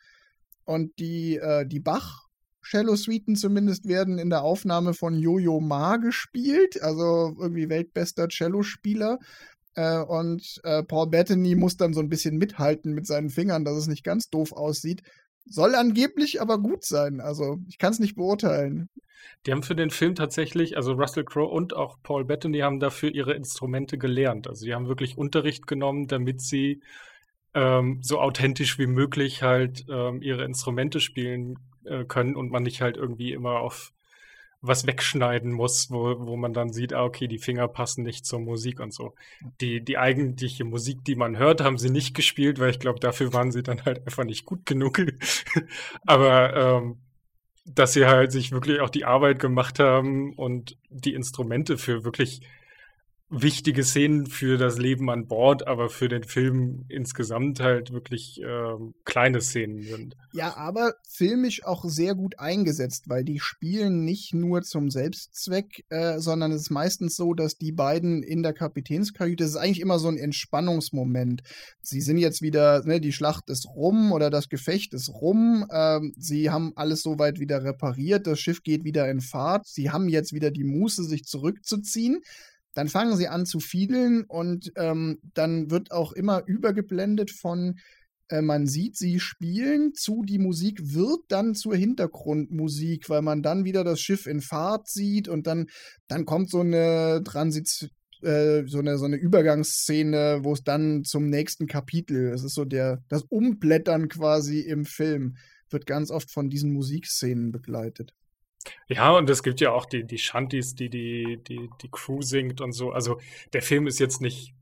[0.65, 2.28] Und die, äh, die Bach
[2.63, 9.19] Cello-Suiten zumindest werden in der Aufnahme von Jojo Ma gespielt, also irgendwie weltbester Cellospieler.
[9.75, 13.77] Äh, und äh, Paul Bettany muss dann so ein bisschen mithalten mit seinen Fingern, dass
[13.77, 15.02] es nicht ganz doof aussieht.
[15.50, 17.21] Soll angeblich aber gut sein.
[17.21, 18.89] Also ich kann es nicht beurteilen.
[19.45, 23.13] Die haben für den Film tatsächlich, also Russell Crowe und auch Paul Bettany haben dafür
[23.13, 24.48] ihre Instrumente gelernt.
[24.48, 26.81] Also die haben wirklich Unterricht genommen, damit sie
[27.54, 32.81] ähm, so authentisch wie möglich halt ähm, ihre Instrumente spielen äh, können und man nicht
[32.81, 33.93] halt irgendwie immer auf
[34.62, 38.40] was wegschneiden muss, wo, wo man dann sieht, ah, okay, die Finger passen nicht zur
[38.40, 39.14] Musik und so.
[39.62, 43.34] Die, die eigentliche Musik, die man hört, haben sie nicht gespielt, weil ich glaube, dafür
[43.34, 45.00] waren sie dann halt einfach nicht gut genug.
[46.06, 46.98] Aber ähm,
[47.66, 52.42] dass sie halt sich wirklich auch die Arbeit gemacht haben und die Instrumente für wirklich
[53.30, 58.94] wichtige Szenen für das Leben an Bord, aber für den Film insgesamt halt wirklich ähm,
[59.04, 60.15] kleine Szenen sind.
[60.32, 66.19] Ja, aber filmisch auch sehr gut eingesetzt, weil die spielen nicht nur zum Selbstzweck, äh,
[66.19, 70.00] sondern es ist meistens so, dass die beiden in der Kapitänskajüte, das ist eigentlich immer
[70.00, 71.42] so ein Entspannungsmoment.
[71.82, 76.13] Sie sind jetzt wieder, ne, die Schlacht ist rum oder das Gefecht ist rum, ähm,
[76.17, 80.32] sie haben alles soweit wieder repariert, das Schiff geht wieder in Fahrt, sie haben jetzt
[80.32, 82.21] wieder die Muße, sich zurückzuziehen
[82.78, 87.80] dann fangen sie an zu fiedeln und ähm, dann wird auch immer übergeblendet von
[88.30, 93.65] äh, man sieht sie spielen zu, die Musik wird dann zur Hintergrundmusik, weil man dann
[93.65, 95.65] wieder das Schiff in Fahrt sieht und dann,
[96.08, 97.90] dann kommt so eine Transit
[98.21, 102.63] äh, so eine, so eine Übergangsszene, wo es dann zum nächsten Kapitel, es ist so
[102.63, 105.38] der, das Umblättern quasi im Film,
[105.71, 108.13] wird ganz oft von diesen Musikszenen begleitet.
[108.88, 112.62] Ja, und es gibt ja auch die, die Shanties, die, die die die Crew singt
[112.62, 112.92] und so.
[112.92, 113.20] Also
[113.54, 114.54] der Film ist jetzt nicht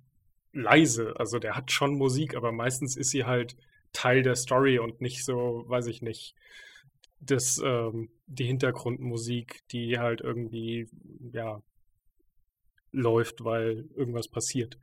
[0.53, 3.55] leise, also der hat schon Musik, aber meistens ist sie halt
[3.93, 6.35] Teil der Story und nicht so, weiß ich nicht,
[7.19, 10.87] das, ähm, die Hintergrundmusik, die halt irgendwie,
[11.33, 11.61] ja,
[12.91, 14.77] läuft, weil irgendwas passiert.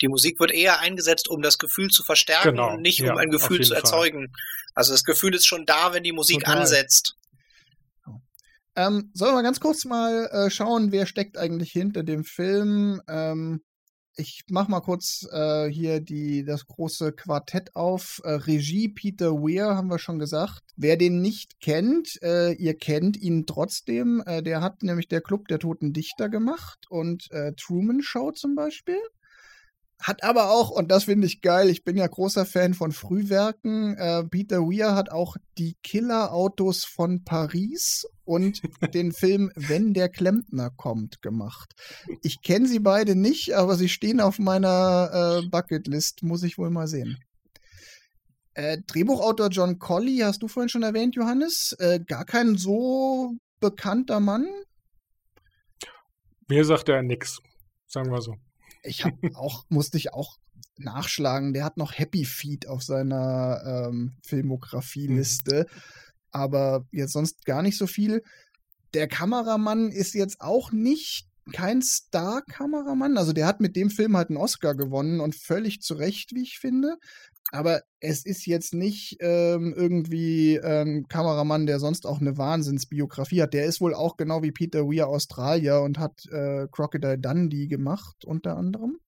[0.00, 3.16] Die Musik wird eher eingesetzt, um das Gefühl zu verstärken genau, und nicht um ja,
[3.16, 4.28] ein Gefühl zu erzeugen.
[4.28, 4.40] Fall.
[4.74, 6.58] Also das Gefühl ist schon da, wenn die Musik Total.
[6.58, 7.16] ansetzt.
[8.76, 13.00] Ähm, sollen wir mal ganz kurz mal äh, schauen, wer steckt eigentlich hinter dem Film?
[13.06, 13.62] Ähm,
[14.16, 18.20] ich mach mal kurz äh, hier die, das große Quartett auf.
[18.24, 20.60] Äh, Regie Peter Weir haben wir schon gesagt.
[20.76, 24.22] Wer den nicht kennt, äh, ihr kennt ihn trotzdem.
[24.26, 28.54] Äh, der hat nämlich der Club der Toten Dichter gemacht und äh, Truman Show zum
[28.54, 29.00] Beispiel.
[30.04, 33.96] Hat aber auch, und das finde ich geil, ich bin ja großer Fan von Frühwerken,
[33.96, 38.60] äh, Peter Weir hat auch die Killer-Autos von Paris und
[38.94, 41.72] den Film Wenn der Klempner kommt gemacht.
[42.20, 46.68] Ich kenne sie beide nicht, aber sie stehen auf meiner äh, Bucketlist, muss ich wohl
[46.68, 47.16] mal sehen.
[48.52, 51.74] Äh, Drehbuchautor John Colley, hast du vorhin schon erwähnt, Johannes.
[51.78, 54.46] Äh, gar kein so bekannter Mann.
[56.46, 57.38] Mir sagt er nix,
[57.86, 58.34] sagen wir so
[58.84, 60.36] ich habe auch, musste ich auch
[60.76, 65.80] nachschlagen, der hat noch Happy Feet auf seiner ähm, Filmografie-Liste, mhm.
[66.30, 68.22] aber jetzt sonst gar nicht so viel.
[68.92, 73.18] Der Kameramann ist jetzt auch nicht kein Star-Kameramann.
[73.18, 76.42] Also der hat mit dem Film halt einen Oscar gewonnen und völlig zu Recht, wie
[76.42, 76.96] ich finde.
[77.52, 83.42] Aber es ist jetzt nicht ähm, irgendwie ein ähm, Kameramann, der sonst auch eine Wahnsinnsbiografie
[83.42, 83.54] hat.
[83.54, 88.24] Der ist wohl auch genau wie Peter Weir Australier und hat äh, Crocodile Dundee gemacht,
[88.24, 88.98] unter anderem.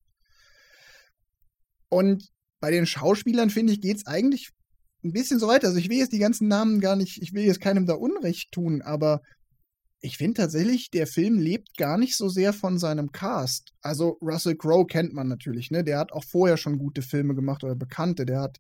[1.89, 2.29] Und
[2.61, 4.51] bei den Schauspielern, finde ich, geht es eigentlich
[5.05, 5.69] ein bisschen so weiter.
[5.69, 8.53] Also ich will jetzt die ganzen Namen gar nicht, ich will jetzt keinem da Unrecht
[8.53, 9.23] tun, aber
[10.01, 13.73] ich finde tatsächlich, der Film lebt gar nicht so sehr von seinem Cast.
[13.81, 15.83] Also Russell Crowe kennt man natürlich, ne?
[15.83, 18.27] Der hat auch vorher schon gute Filme gemacht oder bekannte.
[18.27, 18.59] Der hat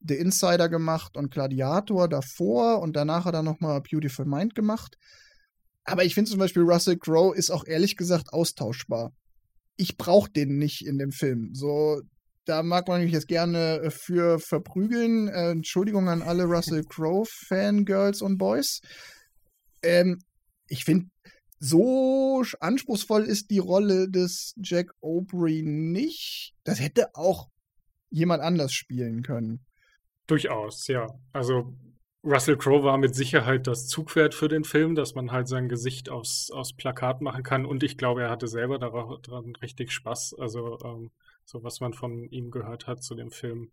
[0.00, 4.96] The Insider gemacht und Gladiator davor und danach hat er nochmal Beautiful Mind gemacht.
[5.84, 9.12] Aber ich finde zum Beispiel Russell Crowe ist auch ehrlich gesagt austauschbar.
[9.76, 11.50] Ich brauche den nicht in dem Film.
[11.54, 12.00] So,
[12.46, 15.28] da mag man mich jetzt gerne äh, für verprügeln.
[15.28, 18.80] Äh, Entschuldigung an alle Russell Crowe-Fangirls und Boys.
[19.82, 20.18] Ähm,
[20.70, 21.10] ich finde,
[21.58, 26.54] so anspruchsvoll ist die Rolle des Jack Aubrey nicht.
[26.64, 27.50] Das hätte auch
[28.08, 29.60] jemand anders spielen können.
[30.26, 31.06] Durchaus, ja.
[31.32, 31.76] Also
[32.24, 36.08] Russell Crowe war mit Sicherheit das Zugpferd für den Film, dass man halt sein Gesicht
[36.08, 37.66] aufs, aufs Plakat machen kann.
[37.66, 40.36] Und ich glaube, er hatte selber daran richtig Spaß.
[40.38, 41.10] Also ähm,
[41.44, 43.70] so was man von ihm gehört hat zu dem Film,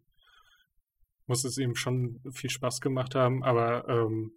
[1.25, 3.43] muss es ihm schon viel Spaß gemacht haben.
[3.43, 4.31] Aber ähm,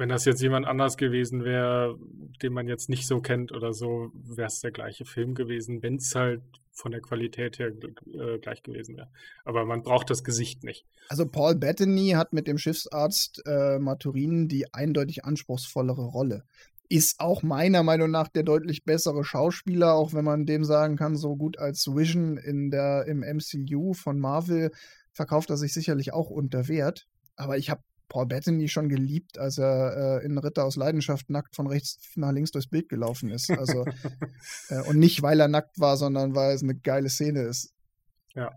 [0.00, 1.98] wenn das jetzt jemand anders gewesen wäre,
[2.42, 5.96] den man jetzt nicht so kennt oder so, wäre es der gleiche Film gewesen, wenn
[5.96, 6.40] es halt
[6.72, 9.10] von der Qualität her äh, gleich gewesen wäre.
[9.44, 10.86] Aber man braucht das Gesicht nicht.
[11.10, 16.44] Also Paul Bettany hat mit dem Schiffsarzt äh, Maturin die eindeutig anspruchsvollere Rolle.
[16.88, 21.14] Ist auch meiner Meinung nach der deutlich bessere Schauspieler, auch wenn man dem sagen kann,
[21.14, 24.70] so gut als Vision in der, im MCU von Marvel
[25.12, 27.06] verkauft er sich sicherlich auch unter Wert.
[27.36, 31.56] Aber ich habe Paul Bettany schon geliebt, als er äh, in Ritter aus Leidenschaft nackt
[31.56, 33.50] von rechts nach links durchs Bild gelaufen ist.
[33.50, 33.86] Also,
[34.68, 37.72] äh, und nicht, weil er nackt war, sondern weil es eine geile Szene ist.
[38.34, 38.50] Ja.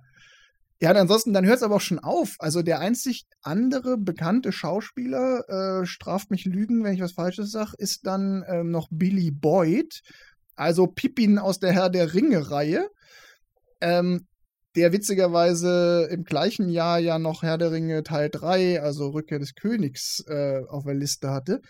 [0.81, 2.35] Ja, ansonsten, dann hört es aber auch schon auf.
[2.39, 5.47] Also der einzig andere bekannte Schauspieler,
[5.81, 10.01] äh, straft mich Lügen, wenn ich was Falsches sage, ist dann ähm, noch Billy Boyd,
[10.55, 12.89] also Pippin aus der Herr der Ringe-Reihe.
[13.79, 14.27] Ähm,
[14.75, 19.55] der witzigerweise im gleichen Jahr ja noch Herr der Ringe Teil 3, also Rückkehr des
[19.55, 21.61] Königs, äh, auf der Liste hatte.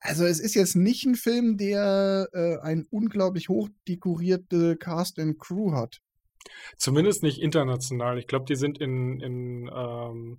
[0.00, 5.38] Also es ist jetzt nicht ein Film, der äh, ein unglaublich hoch dekorierte Cast and
[5.38, 6.00] Crew hat.
[6.76, 8.18] Zumindest nicht international.
[8.18, 10.38] Ich glaube, die sind in, in, ähm,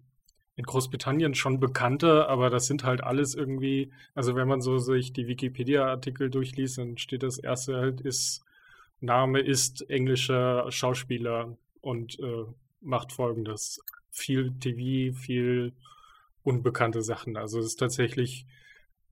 [0.56, 5.14] in Großbritannien schon bekannter, aber das sind halt alles irgendwie, also wenn man so sich
[5.14, 8.44] die Wikipedia-Artikel durchliest, dann steht das erste halt ist,
[9.00, 12.46] Name ist englischer Schauspieler und äh,
[12.82, 13.80] macht folgendes.
[14.12, 15.74] Viel TV, viel
[16.44, 17.38] unbekannte Sachen.
[17.38, 18.46] Also es ist tatsächlich,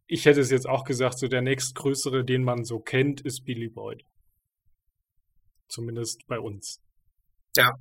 [0.08, 3.68] ich hätte es jetzt auch gesagt, so der nächstgrößere, den man so kennt, ist Billy
[3.68, 4.04] Boyd.
[5.68, 6.82] Zumindest bei uns.
[7.56, 7.74] Ja.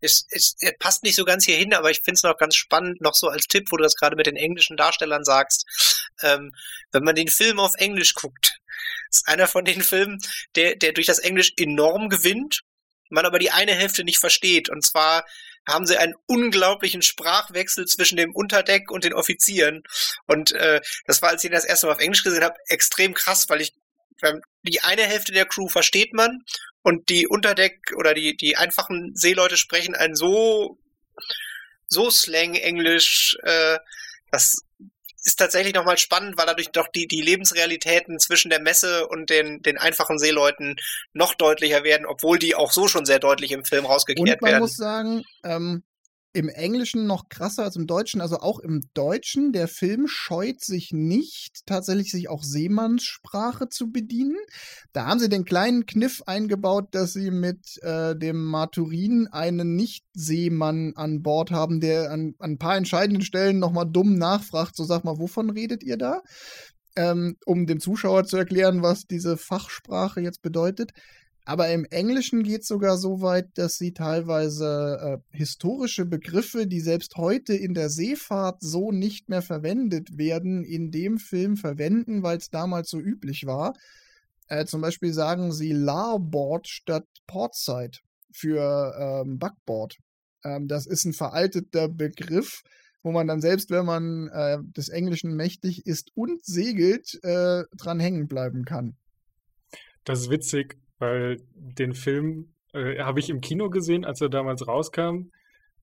[0.00, 2.54] Es, es, es passt nicht so ganz hier hin, aber ich finde es noch ganz
[2.54, 5.66] spannend, noch so als Tipp, wo du das gerade mit den englischen Darstellern sagst.
[6.22, 6.54] Ähm,
[6.92, 8.60] wenn man den Film auf Englisch guckt,
[9.10, 10.18] ist einer von den Filmen,
[10.54, 12.60] der, der durch das Englisch enorm gewinnt,
[13.10, 14.68] man aber die eine Hälfte nicht versteht.
[14.68, 15.24] Und zwar
[15.66, 19.82] haben sie einen unglaublichen Sprachwechsel zwischen dem Unterdeck und den Offizieren.
[20.26, 23.48] Und äh, das war, als ich das erste Mal auf Englisch gesehen habe, extrem krass,
[23.48, 23.72] weil ich
[24.62, 26.42] die eine Hälfte der Crew versteht man
[26.82, 30.78] und die Unterdeck oder die, die einfachen Seeleute sprechen ein so,
[31.88, 33.78] so Slang-Englisch, äh,
[34.30, 34.62] das
[35.26, 39.60] ist tatsächlich nochmal spannend, weil dadurch doch die, die Lebensrealitäten zwischen der Messe und den,
[39.60, 40.76] den einfachen Seeleuten
[41.12, 44.34] noch deutlicher werden, obwohl die auch so schon sehr deutlich im Film rausgekehrt werden.
[44.34, 44.60] Und man werden.
[44.60, 45.82] muss sagen, ähm,
[46.36, 48.20] im Englischen noch krasser als im Deutschen.
[48.20, 54.36] Also auch im Deutschen, der Film scheut sich nicht, tatsächlich sich auch Seemannssprache zu bedienen.
[54.92, 60.92] Da haben sie den kleinen Kniff eingebaut, dass sie mit äh, dem Maturin einen Nicht-Seemann
[60.94, 64.76] an Bord haben, der an, an ein paar entscheidenden Stellen nochmal dumm nachfragt.
[64.76, 66.20] So sag mal, wovon redet ihr da?
[66.96, 70.92] Ähm, um dem Zuschauer zu erklären, was diese Fachsprache jetzt bedeutet.
[71.48, 76.80] Aber im Englischen geht es sogar so weit, dass sie teilweise äh, historische Begriffe, die
[76.80, 82.38] selbst heute in der Seefahrt so nicht mehr verwendet werden, in dem Film verwenden, weil
[82.38, 83.74] es damals so üblich war.
[84.48, 87.98] Äh, zum Beispiel sagen sie Larboard statt Portside
[88.32, 89.98] für ähm, Backboard.
[90.42, 92.62] Ähm, das ist ein veralteter Begriff,
[93.04, 98.00] wo man dann selbst, wenn man äh, des Englischen mächtig ist und segelt, äh, dran
[98.00, 98.96] hängen bleiben kann.
[100.02, 104.66] Das ist witzig weil den Film äh, habe ich im Kino gesehen, als er damals
[104.66, 105.30] rauskam,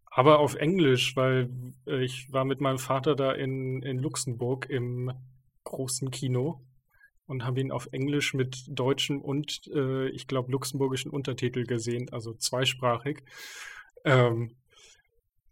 [0.05, 1.49] aber auf Englisch, weil
[1.87, 5.11] äh, ich war mit meinem Vater da in, in Luxemburg im
[5.63, 6.61] großen Kino
[7.25, 12.33] und habe ihn auf Englisch mit deutschen und äh, ich glaube luxemburgischen Untertitel gesehen, also
[12.33, 13.23] zweisprachig.
[14.05, 14.55] Ähm,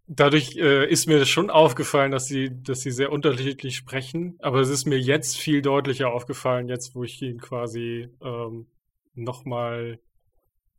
[0.07, 4.69] dadurch äh, ist mir schon aufgefallen, dass sie, dass sie sehr unterschiedlich sprechen, aber es
[4.69, 8.67] ist mir jetzt viel deutlicher aufgefallen, jetzt wo ich ihn quasi ähm,
[9.13, 9.99] nochmal,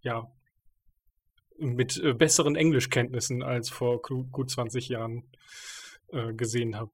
[0.03, 0.31] ja,
[1.59, 5.25] mit äh, besseren Englischkenntnissen als vor gut 20 Jahren
[6.09, 6.91] äh, gesehen habe.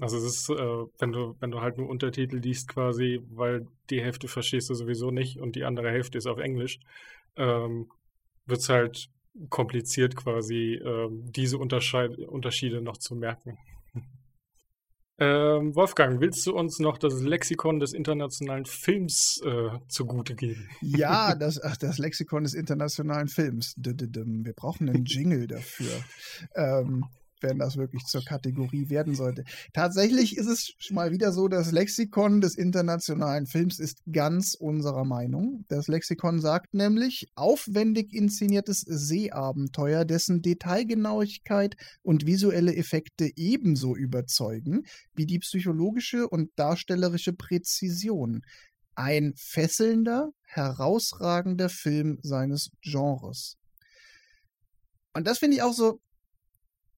[0.00, 0.54] Also es ist, äh,
[0.98, 5.10] wenn du, wenn du halt nur Untertitel liest quasi, weil die Hälfte verstehst du sowieso
[5.10, 6.80] nicht und die andere Hälfte ist auf Englisch,
[7.36, 7.90] ähm,
[8.46, 9.10] wird es halt
[9.48, 13.58] kompliziert quasi, ähm, diese Unterschiede noch zu merken.
[15.22, 20.66] Ähm, Wolfgang, willst du uns noch das Lexikon des internationalen Films äh, zugute geben?
[20.80, 23.74] Ja, das, ach, das Lexikon des internationalen Films.
[23.76, 25.92] Wir brauchen einen Jingle dafür.
[26.56, 27.04] Ähm,
[27.42, 29.44] wenn das wirklich zur Kategorie werden sollte.
[29.72, 35.64] Tatsächlich ist es mal wieder so, das Lexikon des internationalen Films ist ganz unserer Meinung.
[35.68, 44.84] Das Lexikon sagt nämlich, aufwendig inszeniertes Seeabenteuer, dessen Detailgenauigkeit und visuelle Effekte ebenso überzeugen
[45.14, 48.42] wie die psychologische und darstellerische Präzision.
[48.94, 53.56] Ein fesselnder, herausragender Film seines Genres.
[55.12, 56.00] Und das finde ich auch so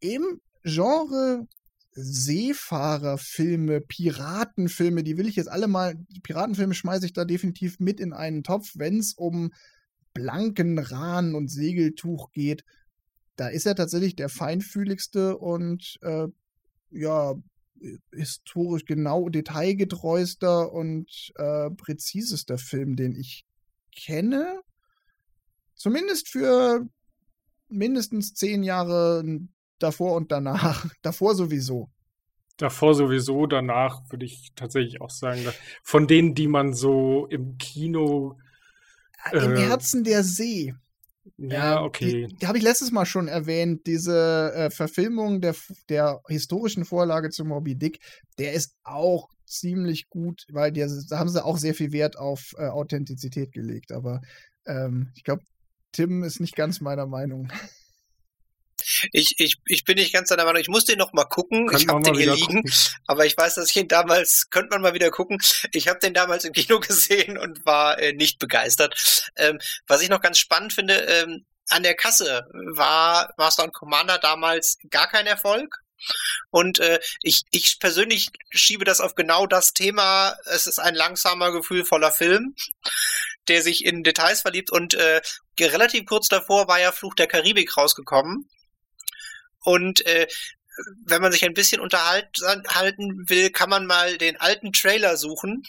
[0.03, 1.47] im Genre
[1.95, 8.13] Seefahrerfilme, Piratenfilme, die will ich jetzt alle mal, Piratenfilme schmeiße ich da definitiv mit in
[8.13, 9.53] einen Topf, wenn es um
[10.15, 12.65] blanken Rahn und Segeltuch geht.
[13.37, 16.29] Da ist er tatsächlich der feinfühligste und äh,
[16.91, 17.35] ja,
[18.13, 23.45] historisch genau detailgetreuster und äh, präzisester Film, den ich
[23.95, 24.61] kenne.
[25.75, 26.87] Zumindest für
[27.69, 29.25] mindestens zehn Jahre
[29.83, 30.87] davor und danach.
[31.03, 31.91] Davor sowieso.
[32.57, 35.41] Davor sowieso, danach würde ich tatsächlich auch sagen,
[35.83, 38.39] von denen, die man so im Kino.
[39.31, 40.75] Äh, Im Herzen der See.
[41.37, 42.27] Ja, okay.
[42.27, 45.55] Die, die habe ich letztes Mal schon erwähnt, diese äh, Verfilmung der,
[45.89, 48.01] der historischen Vorlage zu Moby Dick,
[48.39, 52.53] der ist auch ziemlich gut, weil die, da haben sie auch sehr viel Wert auf
[52.59, 53.93] äh, Authentizität gelegt.
[53.93, 54.21] Aber
[54.67, 55.43] ähm, ich glaube,
[55.93, 57.49] Tim ist nicht ganz meiner Meinung.
[59.11, 60.61] Ich, ich, ich bin nicht ganz deiner Meinung.
[60.61, 61.67] Ich muss den noch mal gucken.
[61.67, 62.73] Könnt ich habe den hier liegen, gucken.
[63.07, 65.39] aber ich weiß, dass ich ihn damals, könnte man mal wieder gucken.
[65.73, 69.31] Ich habe den damals im Kino gesehen und war äh, nicht begeistert.
[69.37, 74.19] Ähm, was ich noch ganz spannend finde, ähm, an der Kasse war Master und Commander
[74.19, 75.83] damals gar kein Erfolg.
[76.51, 80.37] Und äh, ich, ich persönlich schiebe das auf genau das Thema.
[80.47, 82.55] Es ist ein langsamer, gefühlvoller Film,
[83.49, 84.71] der sich in Details verliebt.
[84.71, 85.21] Und äh,
[85.61, 88.49] relativ kurz davor war ja Fluch der Karibik rausgekommen.
[89.65, 90.27] Und äh,
[91.05, 95.65] wenn man sich ein bisschen unterhalten will, kann man mal den alten Trailer suchen.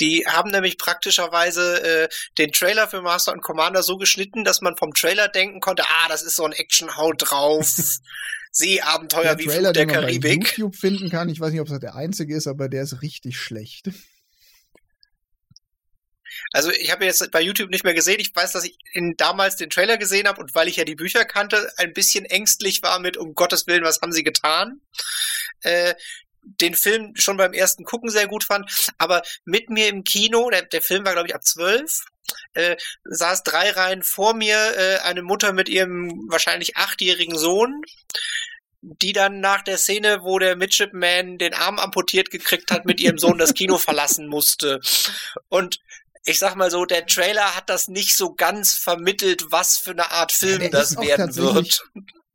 [0.00, 2.08] Die haben nämlich praktischerweise äh,
[2.38, 6.08] den Trailer für Master und Commander so geschnitten, dass man vom Trailer denken konnte, ah,
[6.08, 7.70] das ist so ein Action-Haut drauf.
[8.52, 10.42] Seeabenteuer wie Trailer, Flut der den man Karibik.
[10.42, 11.28] Bei YouTube finden kann.
[11.28, 13.90] Ich weiß nicht, ob es der einzige ist, aber der ist richtig schlecht.
[16.52, 18.18] Also ich habe jetzt bei YouTube nicht mehr gesehen.
[18.18, 20.96] Ich weiß, dass ich in, damals den Trailer gesehen habe und weil ich ja die
[20.96, 24.80] Bücher kannte, ein bisschen ängstlich war mit, um Gottes Willen, was haben sie getan?
[25.62, 25.94] Äh,
[26.42, 30.62] den Film schon beim ersten Gucken sehr gut fand, aber mit mir im Kino, der,
[30.62, 32.04] der Film war glaube ich ab zwölf,
[32.54, 37.82] äh, saß drei Reihen vor mir äh, eine Mutter mit ihrem wahrscheinlich achtjährigen Sohn,
[38.82, 43.18] die dann nach der Szene, wo der Midshipman den Arm amputiert gekriegt hat, mit ihrem
[43.18, 44.80] Sohn das Kino verlassen musste.
[45.48, 45.80] Und
[46.24, 50.10] ich sag mal so, der Trailer hat das nicht so ganz vermittelt, was für eine
[50.10, 51.82] Art Film ja, das werden wird.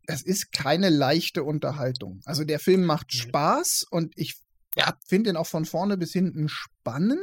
[0.08, 2.22] Das ist keine leichte Unterhaltung.
[2.26, 3.18] Also der Film macht mhm.
[3.18, 4.36] Spaß und ich
[4.76, 4.94] ja.
[5.08, 7.20] finde ihn auch von vorne bis hinten spannend,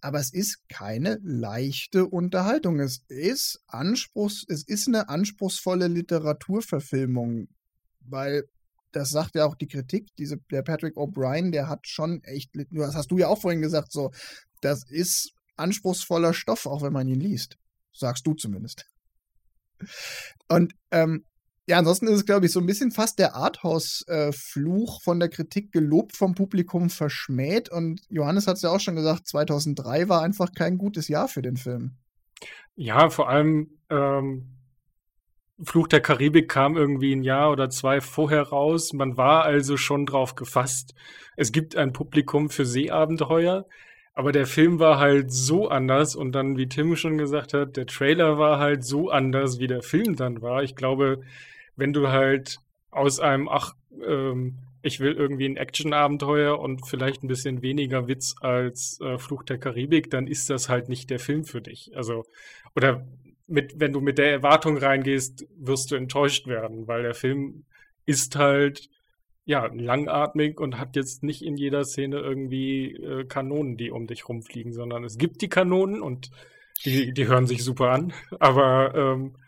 [0.00, 2.80] aber es ist keine leichte Unterhaltung.
[2.80, 7.48] Es ist Anspruchs, es ist eine anspruchsvolle Literaturverfilmung,
[8.00, 8.44] weil
[8.92, 12.94] das sagt ja auch die Kritik, diese, der Patrick O'Brien, der hat schon echt, das
[12.94, 14.10] hast du ja auch vorhin gesagt, so,
[14.60, 17.58] das ist anspruchsvoller Stoff, auch wenn man ihn liest.
[17.92, 18.86] Sagst du zumindest.
[20.48, 21.24] Und ähm,
[21.68, 25.70] ja, ansonsten ist es, glaube ich, so ein bisschen fast der Arthouse-Fluch von der Kritik
[25.70, 27.68] gelobt, vom Publikum verschmäht.
[27.68, 31.42] Und Johannes hat es ja auch schon gesagt, 2003 war einfach kein gutes Jahr für
[31.42, 31.98] den Film.
[32.74, 34.58] Ja, vor allem ähm,
[35.62, 38.94] Fluch der Karibik kam irgendwie ein Jahr oder zwei vorher raus.
[38.94, 40.94] Man war also schon drauf gefasst.
[41.36, 43.66] Es gibt ein Publikum für Seeabenteuer.
[44.18, 47.86] Aber der Film war halt so anders und dann, wie Tim schon gesagt hat, der
[47.86, 50.64] Trailer war halt so anders, wie der Film dann war.
[50.64, 51.20] Ich glaube,
[51.76, 52.58] wenn du halt
[52.90, 58.34] aus einem, ach, ähm, ich will irgendwie ein Action-Abenteuer und vielleicht ein bisschen weniger Witz
[58.40, 61.92] als äh, Fluch der Karibik, dann ist das halt nicht der Film für dich.
[61.94, 62.24] Also,
[62.74, 63.06] oder
[63.46, 67.66] mit, wenn du mit der Erwartung reingehst, wirst du enttäuscht werden, weil der Film
[68.04, 68.90] ist halt
[69.48, 74.28] ja, langatmig und hat jetzt nicht in jeder Szene irgendwie äh, Kanonen, die um dich
[74.28, 76.30] rumfliegen, sondern es gibt die Kanonen und
[76.84, 79.38] die, die hören sich super an, aber ähm,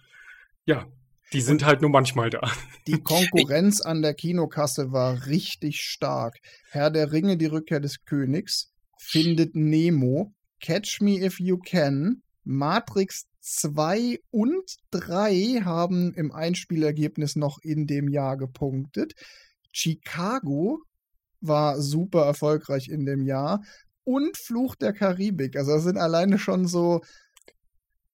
[0.65, 0.87] ja,
[1.35, 2.41] die sind und halt nur manchmal da.
[2.87, 6.39] Die Konkurrenz an der Kinokasse war richtig stark.
[6.71, 10.33] Herr der Ringe, die Rückkehr des Königs, Findet Nemo,
[10.63, 18.09] Catch Me If You Can, Matrix 2 und 3 haben im Einspielergebnis noch in dem
[18.09, 19.13] Jahr gepunktet.
[19.73, 20.81] Chicago
[21.41, 23.63] war super erfolgreich in dem Jahr
[24.05, 25.57] und Fluch der Karibik.
[25.57, 27.01] Also das sind alleine schon so.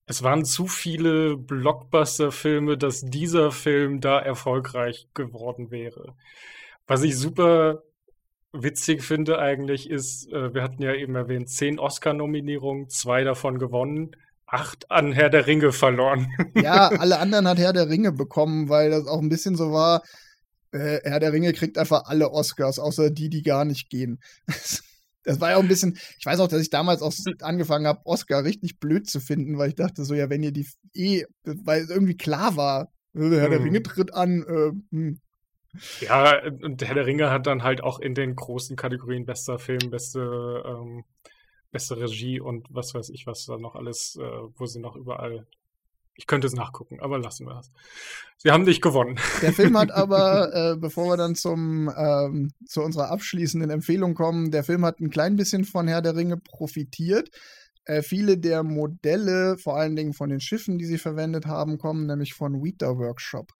[0.07, 6.15] Es waren zu viele Blockbuster-Filme, dass dieser Film da erfolgreich geworden wäre.
[6.87, 7.83] Was ich super
[8.53, 14.15] witzig finde eigentlich ist, äh, wir hatten ja eben erwähnt, zehn Oscar-Nominierungen, zwei davon gewonnen,
[14.47, 16.29] acht an Herr der Ringe verloren.
[16.55, 20.03] Ja, alle anderen hat Herr der Ringe bekommen, weil das auch ein bisschen so war,
[20.77, 24.21] äh, Herr der Ringe kriegt einfach alle Oscars, außer die, die gar nicht gehen.
[25.27, 28.01] Das war ja auch ein bisschen, ich weiß auch, dass ich damals auch angefangen habe,
[28.05, 31.85] Oscar richtig blöd zu finden, weil ich dachte so, ja, wenn ihr die eh, weil
[31.91, 33.83] irgendwie klar war, äh, Herr der Ringe hm.
[33.83, 35.21] tritt an, äh, hm.
[36.01, 39.91] Ja, und Herr der Ringe hat dann halt auch in den großen Kategorien bester Film,
[39.91, 41.05] beste, ähm,
[41.73, 44.23] beste Regie und was weiß ich, was da noch alles, äh,
[44.55, 45.45] wo sie noch überall
[46.17, 47.71] ich könnte es nachgucken, aber lassen wir es.
[48.39, 49.19] Sie haben nicht gewonnen.
[49.43, 54.51] Der Film hat aber, äh, bevor wir dann zum, ähm, zu unserer abschließenden Empfehlung kommen,
[54.51, 57.31] der Film hat ein klein bisschen von Herr der Ringe profitiert.
[57.85, 62.07] Äh, viele der Modelle, vor allen Dingen von den Schiffen, die sie verwendet haben, kommen
[62.07, 63.53] nämlich von Weta Workshop.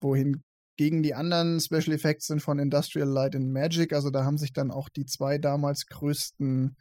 [0.00, 0.42] Wohin
[0.76, 3.92] gegen die anderen Special Effects sind von Industrial Light and Magic.
[3.92, 6.76] Also da haben sich dann auch die zwei damals größten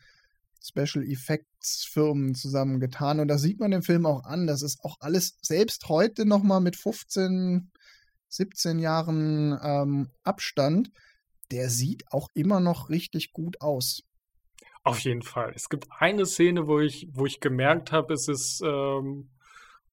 [0.63, 3.19] Special Effects Firmen zusammengetan.
[3.19, 4.47] Und das sieht man im Film auch an.
[4.47, 7.69] Das ist auch alles selbst heute nochmal mit 15,
[8.29, 10.89] 17 Jahren ähm, Abstand.
[11.51, 14.03] Der sieht auch immer noch richtig gut aus.
[14.83, 15.51] Auf jeden Fall.
[15.55, 19.29] Es gibt eine Szene, wo ich, wo ich gemerkt habe, es ist ähm,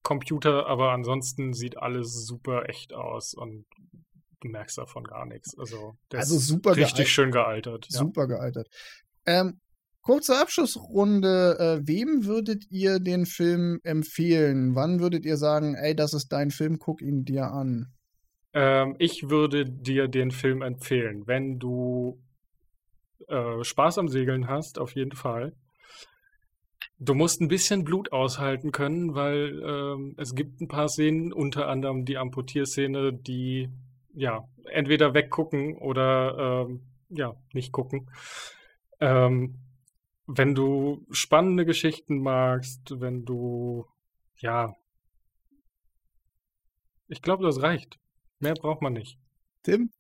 [0.03, 3.67] Computer, aber ansonsten sieht alles super echt aus und
[4.41, 5.57] du merkst davon gar nichts.
[5.59, 7.09] Also, der Also ist super richtig gealtert.
[7.09, 7.87] schön gealtert.
[7.91, 7.99] Ja.
[7.99, 8.69] Super gealtert.
[9.27, 9.61] Ähm,
[10.03, 11.57] kurze Abschlussrunde.
[11.59, 14.75] Äh, wem würdet ihr den Film empfehlen?
[14.75, 17.93] Wann würdet ihr sagen, ey, das ist dein Film, guck ihn dir an?
[18.53, 22.21] Ähm, ich würde dir den Film empfehlen, wenn du
[23.29, 25.55] äh, Spaß am Segeln hast, auf jeden Fall.
[26.99, 31.69] Du musst ein bisschen Blut aushalten können, weil ähm, es gibt ein paar Szenen, unter
[31.69, 33.71] anderem die Amputierszene, die
[34.13, 38.11] ja entweder weggucken oder ähm, ja nicht gucken.
[39.01, 39.57] Ähm,
[40.37, 43.87] wenn du spannende Geschichten magst, wenn du
[44.37, 44.75] ja,
[47.09, 47.99] ich glaube, das reicht.
[48.39, 49.19] Mehr braucht man nicht.
[49.65, 49.91] Tim?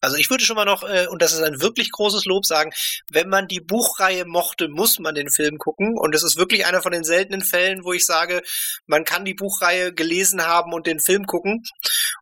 [0.00, 2.72] Also ich würde schon mal noch, äh, und das ist ein wirklich großes Lob sagen,
[3.10, 5.96] wenn man die Buchreihe mochte, muss man den Film gucken.
[5.98, 8.42] Und es ist wirklich einer von den seltenen Fällen, wo ich sage,
[8.86, 11.64] man kann die Buchreihe gelesen haben und den Film gucken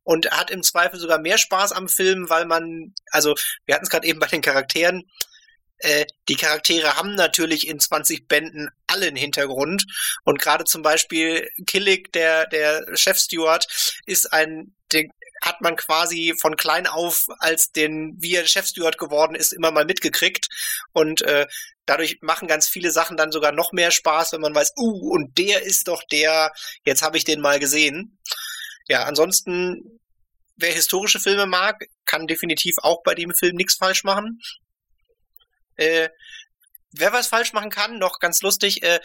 [0.03, 3.91] und hat im Zweifel sogar mehr Spaß am Film, weil man, also wir hatten es
[3.91, 5.05] gerade eben bei den Charakteren,
[5.81, 9.87] äh, die Charaktere haben natürlich in 20 Bänden alle einen Hintergrund.
[10.25, 13.67] Und gerade zum Beispiel Killick, der, der Chefsteward,
[14.07, 15.11] ist ein, den
[15.43, 19.87] hat man quasi von klein auf, als den, wie er Chefsteward geworden ist, immer mal
[19.87, 20.49] mitgekriegt.
[20.93, 21.47] Und äh,
[21.87, 25.39] dadurch machen ganz viele Sachen dann sogar noch mehr Spaß, wenn man weiß, uh, und
[25.39, 26.53] der ist doch der,
[26.85, 28.19] jetzt habe ich den mal gesehen.
[28.87, 30.01] Ja, ansonsten,
[30.57, 34.41] wer historische Filme mag, kann definitiv auch bei dem Film nichts falsch machen.
[35.81, 36.09] Äh,
[36.93, 39.01] wer was falsch machen kann, noch ganz lustig, äh,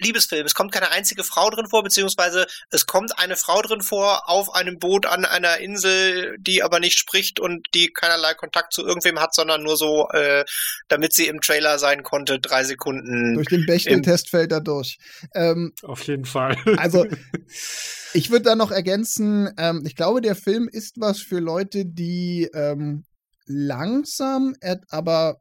[0.00, 0.46] Liebesfilm.
[0.46, 4.54] Es kommt keine einzige Frau drin vor, beziehungsweise es kommt eine Frau drin vor auf
[4.54, 9.20] einem Boot an einer Insel, die aber nicht spricht und die keinerlei Kontakt zu irgendwem
[9.20, 10.44] hat, sondern nur so, äh,
[10.88, 13.34] damit sie im Trailer sein konnte, drei Sekunden.
[13.34, 14.96] Durch den Bechtel-Test fällt er durch.
[15.34, 16.56] Ähm, Auf jeden Fall.
[16.78, 17.04] Also,
[18.14, 22.48] ich würde da noch ergänzen, ähm, ich glaube, der Film ist was für Leute, die
[22.54, 23.04] ähm,
[23.44, 25.36] langsam, er- aber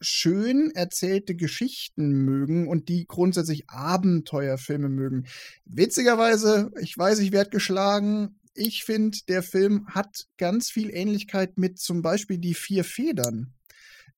[0.00, 5.26] schön erzählte Geschichten mögen und die grundsätzlich Abenteuerfilme mögen.
[5.64, 8.38] Witzigerweise, ich weiß, ich werde geschlagen.
[8.54, 13.54] Ich finde, der Film hat ganz viel Ähnlichkeit mit zum Beispiel Die Vier Federn.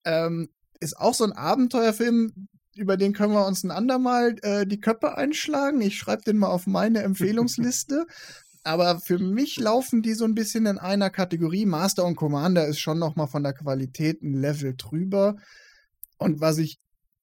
[0.04, 0.48] Ähm,
[0.80, 5.16] ist auch so ein Abenteuerfilm, über den können wir uns ein andermal äh, die Köpfe
[5.16, 5.80] einschlagen.
[5.80, 8.06] Ich schreibe den mal auf meine Empfehlungsliste.
[8.64, 11.64] Aber für mich laufen die so ein bisschen in einer Kategorie.
[11.64, 15.36] Master und Commander ist schon noch mal von der Qualität ein Level drüber.
[16.18, 16.78] Und was ich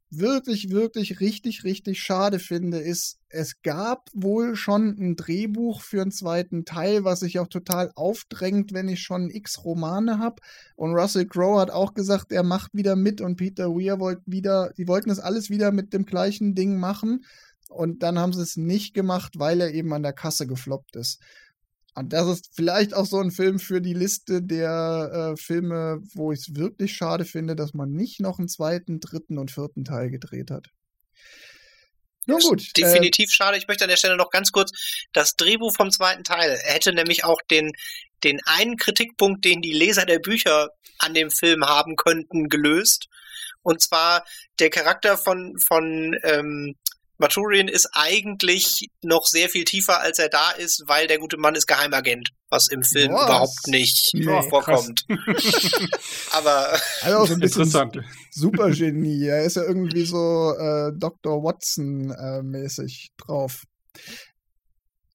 [0.09, 6.11] wirklich, wirklich richtig, richtig schade finde, ist, es gab wohl schon ein Drehbuch für einen
[6.11, 10.41] zweiten Teil, was sich auch total aufdrängt, wenn ich schon x Romane habe.
[10.75, 14.71] Und Russell Crowe hat auch gesagt, er macht wieder mit und Peter Weir wollte wieder,
[14.77, 17.25] die wollten das alles wieder mit dem gleichen Ding machen.
[17.69, 21.19] Und dann haben sie es nicht gemacht, weil er eben an der Kasse gefloppt ist.
[21.95, 26.33] Und das ist vielleicht auch so ein Film für die Liste der äh, Filme, wo
[26.33, 30.11] ich es wirklich schade finde, dass man nicht noch einen zweiten, dritten und vierten Teil
[30.11, 30.67] gedreht hat.
[32.25, 32.61] Nun gut.
[32.61, 33.57] äh, Definitiv schade.
[33.57, 34.71] Ich möchte an der Stelle noch ganz kurz
[35.13, 37.71] das Drehbuch vom zweiten Teil hätte nämlich auch den,
[38.23, 40.69] den einen Kritikpunkt, den die Leser der Bücher
[40.99, 43.07] an dem Film haben könnten, gelöst.
[43.61, 44.25] Und zwar
[44.59, 46.75] der Charakter von, von ähm,
[47.17, 51.55] Maturian ist eigentlich noch sehr viel tiefer, als er da ist, weil der gute Mann
[51.55, 53.23] ist Geheimagent, was im Film Was?
[53.25, 55.05] überhaupt nicht Nee, vorkommt.
[56.31, 57.99] Aber also auch so ein bisschen Interessant.
[58.31, 59.27] Supergenie.
[59.27, 61.41] Er ist ja irgendwie so äh, Dr.
[61.43, 63.63] Watson-mäßig drauf.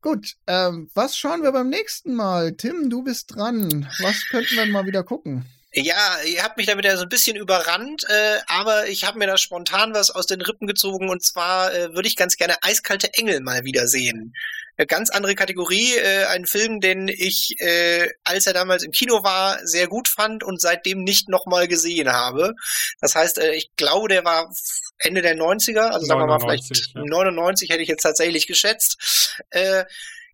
[0.03, 2.57] Gut, ähm, was schauen wir beim nächsten Mal?
[2.57, 3.87] Tim, du bist dran.
[4.01, 5.45] Was könnten wir mal wieder gucken?
[5.73, 9.29] Ja, ihr habt mich damit ja so ein bisschen überrannt, äh, aber ich habe mir
[9.29, 13.15] da spontan was aus den Rippen gezogen und zwar äh, würde ich ganz gerne Eiskalte
[13.15, 14.35] Engel mal wieder sehen.
[14.77, 19.23] Eine ganz andere Kategorie, äh, ein Film, den ich, äh, als er damals im Kino
[19.23, 22.55] war, sehr gut fand und seitdem nicht nochmal gesehen habe.
[23.01, 24.53] Das heißt, äh, ich glaube, der war
[24.99, 27.05] Ende der 90er, also sagen wir mal 99, vielleicht ja.
[27.05, 29.37] 99 hätte ich jetzt tatsächlich geschätzt.
[29.51, 29.85] Äh,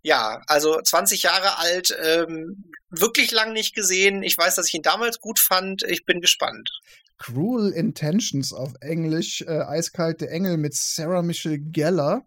[0.02, 4.22] ja, also 20 Jahre alt, ähm, wirklich lang nicht gesehen.
[4.22, 5.82] Ich weiß, dass ich ihn damals gut fand.
[5.82, 6.70] Ich bin gespannt.
[7.18, 12.26] Cruel Intentions auf Englisch, äh, Eiskalte Engel mit Sarah Michelle Gellar.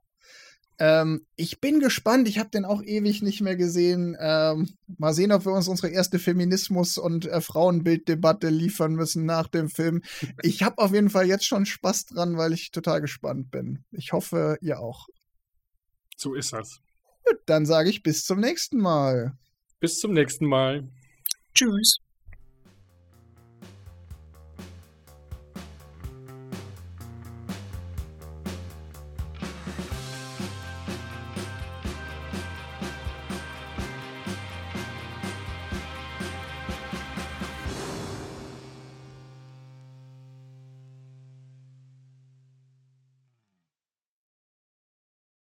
[0.80, 2.28] Ähm, ich bin gespannt.
[2.28, 4.16] Ich habe den auch ewig nicht mehr gesehen.
[4.20, 9.48] Ähm, mal sehen, ob wir uns unsere erste Feminismus- und äh, Frauenbilddebatte liefern müssen nach
[9.48, 10.02] dem Film.
[10.42, 13.84] Ich habe auf jeden Fall jetzt schon Spaß dran, weil ich total gespannt bin.
[13.92, 15.08] Ich hoffe, ihr auch.
[16.16, 16.80] So ist das.
[17.26, 19.38] Gut, dann sage ich bis zum nächsten Mal.
[19.80, 20.88] Bis zum nächsten Mal.
[21.54, 22.00] Tschüss.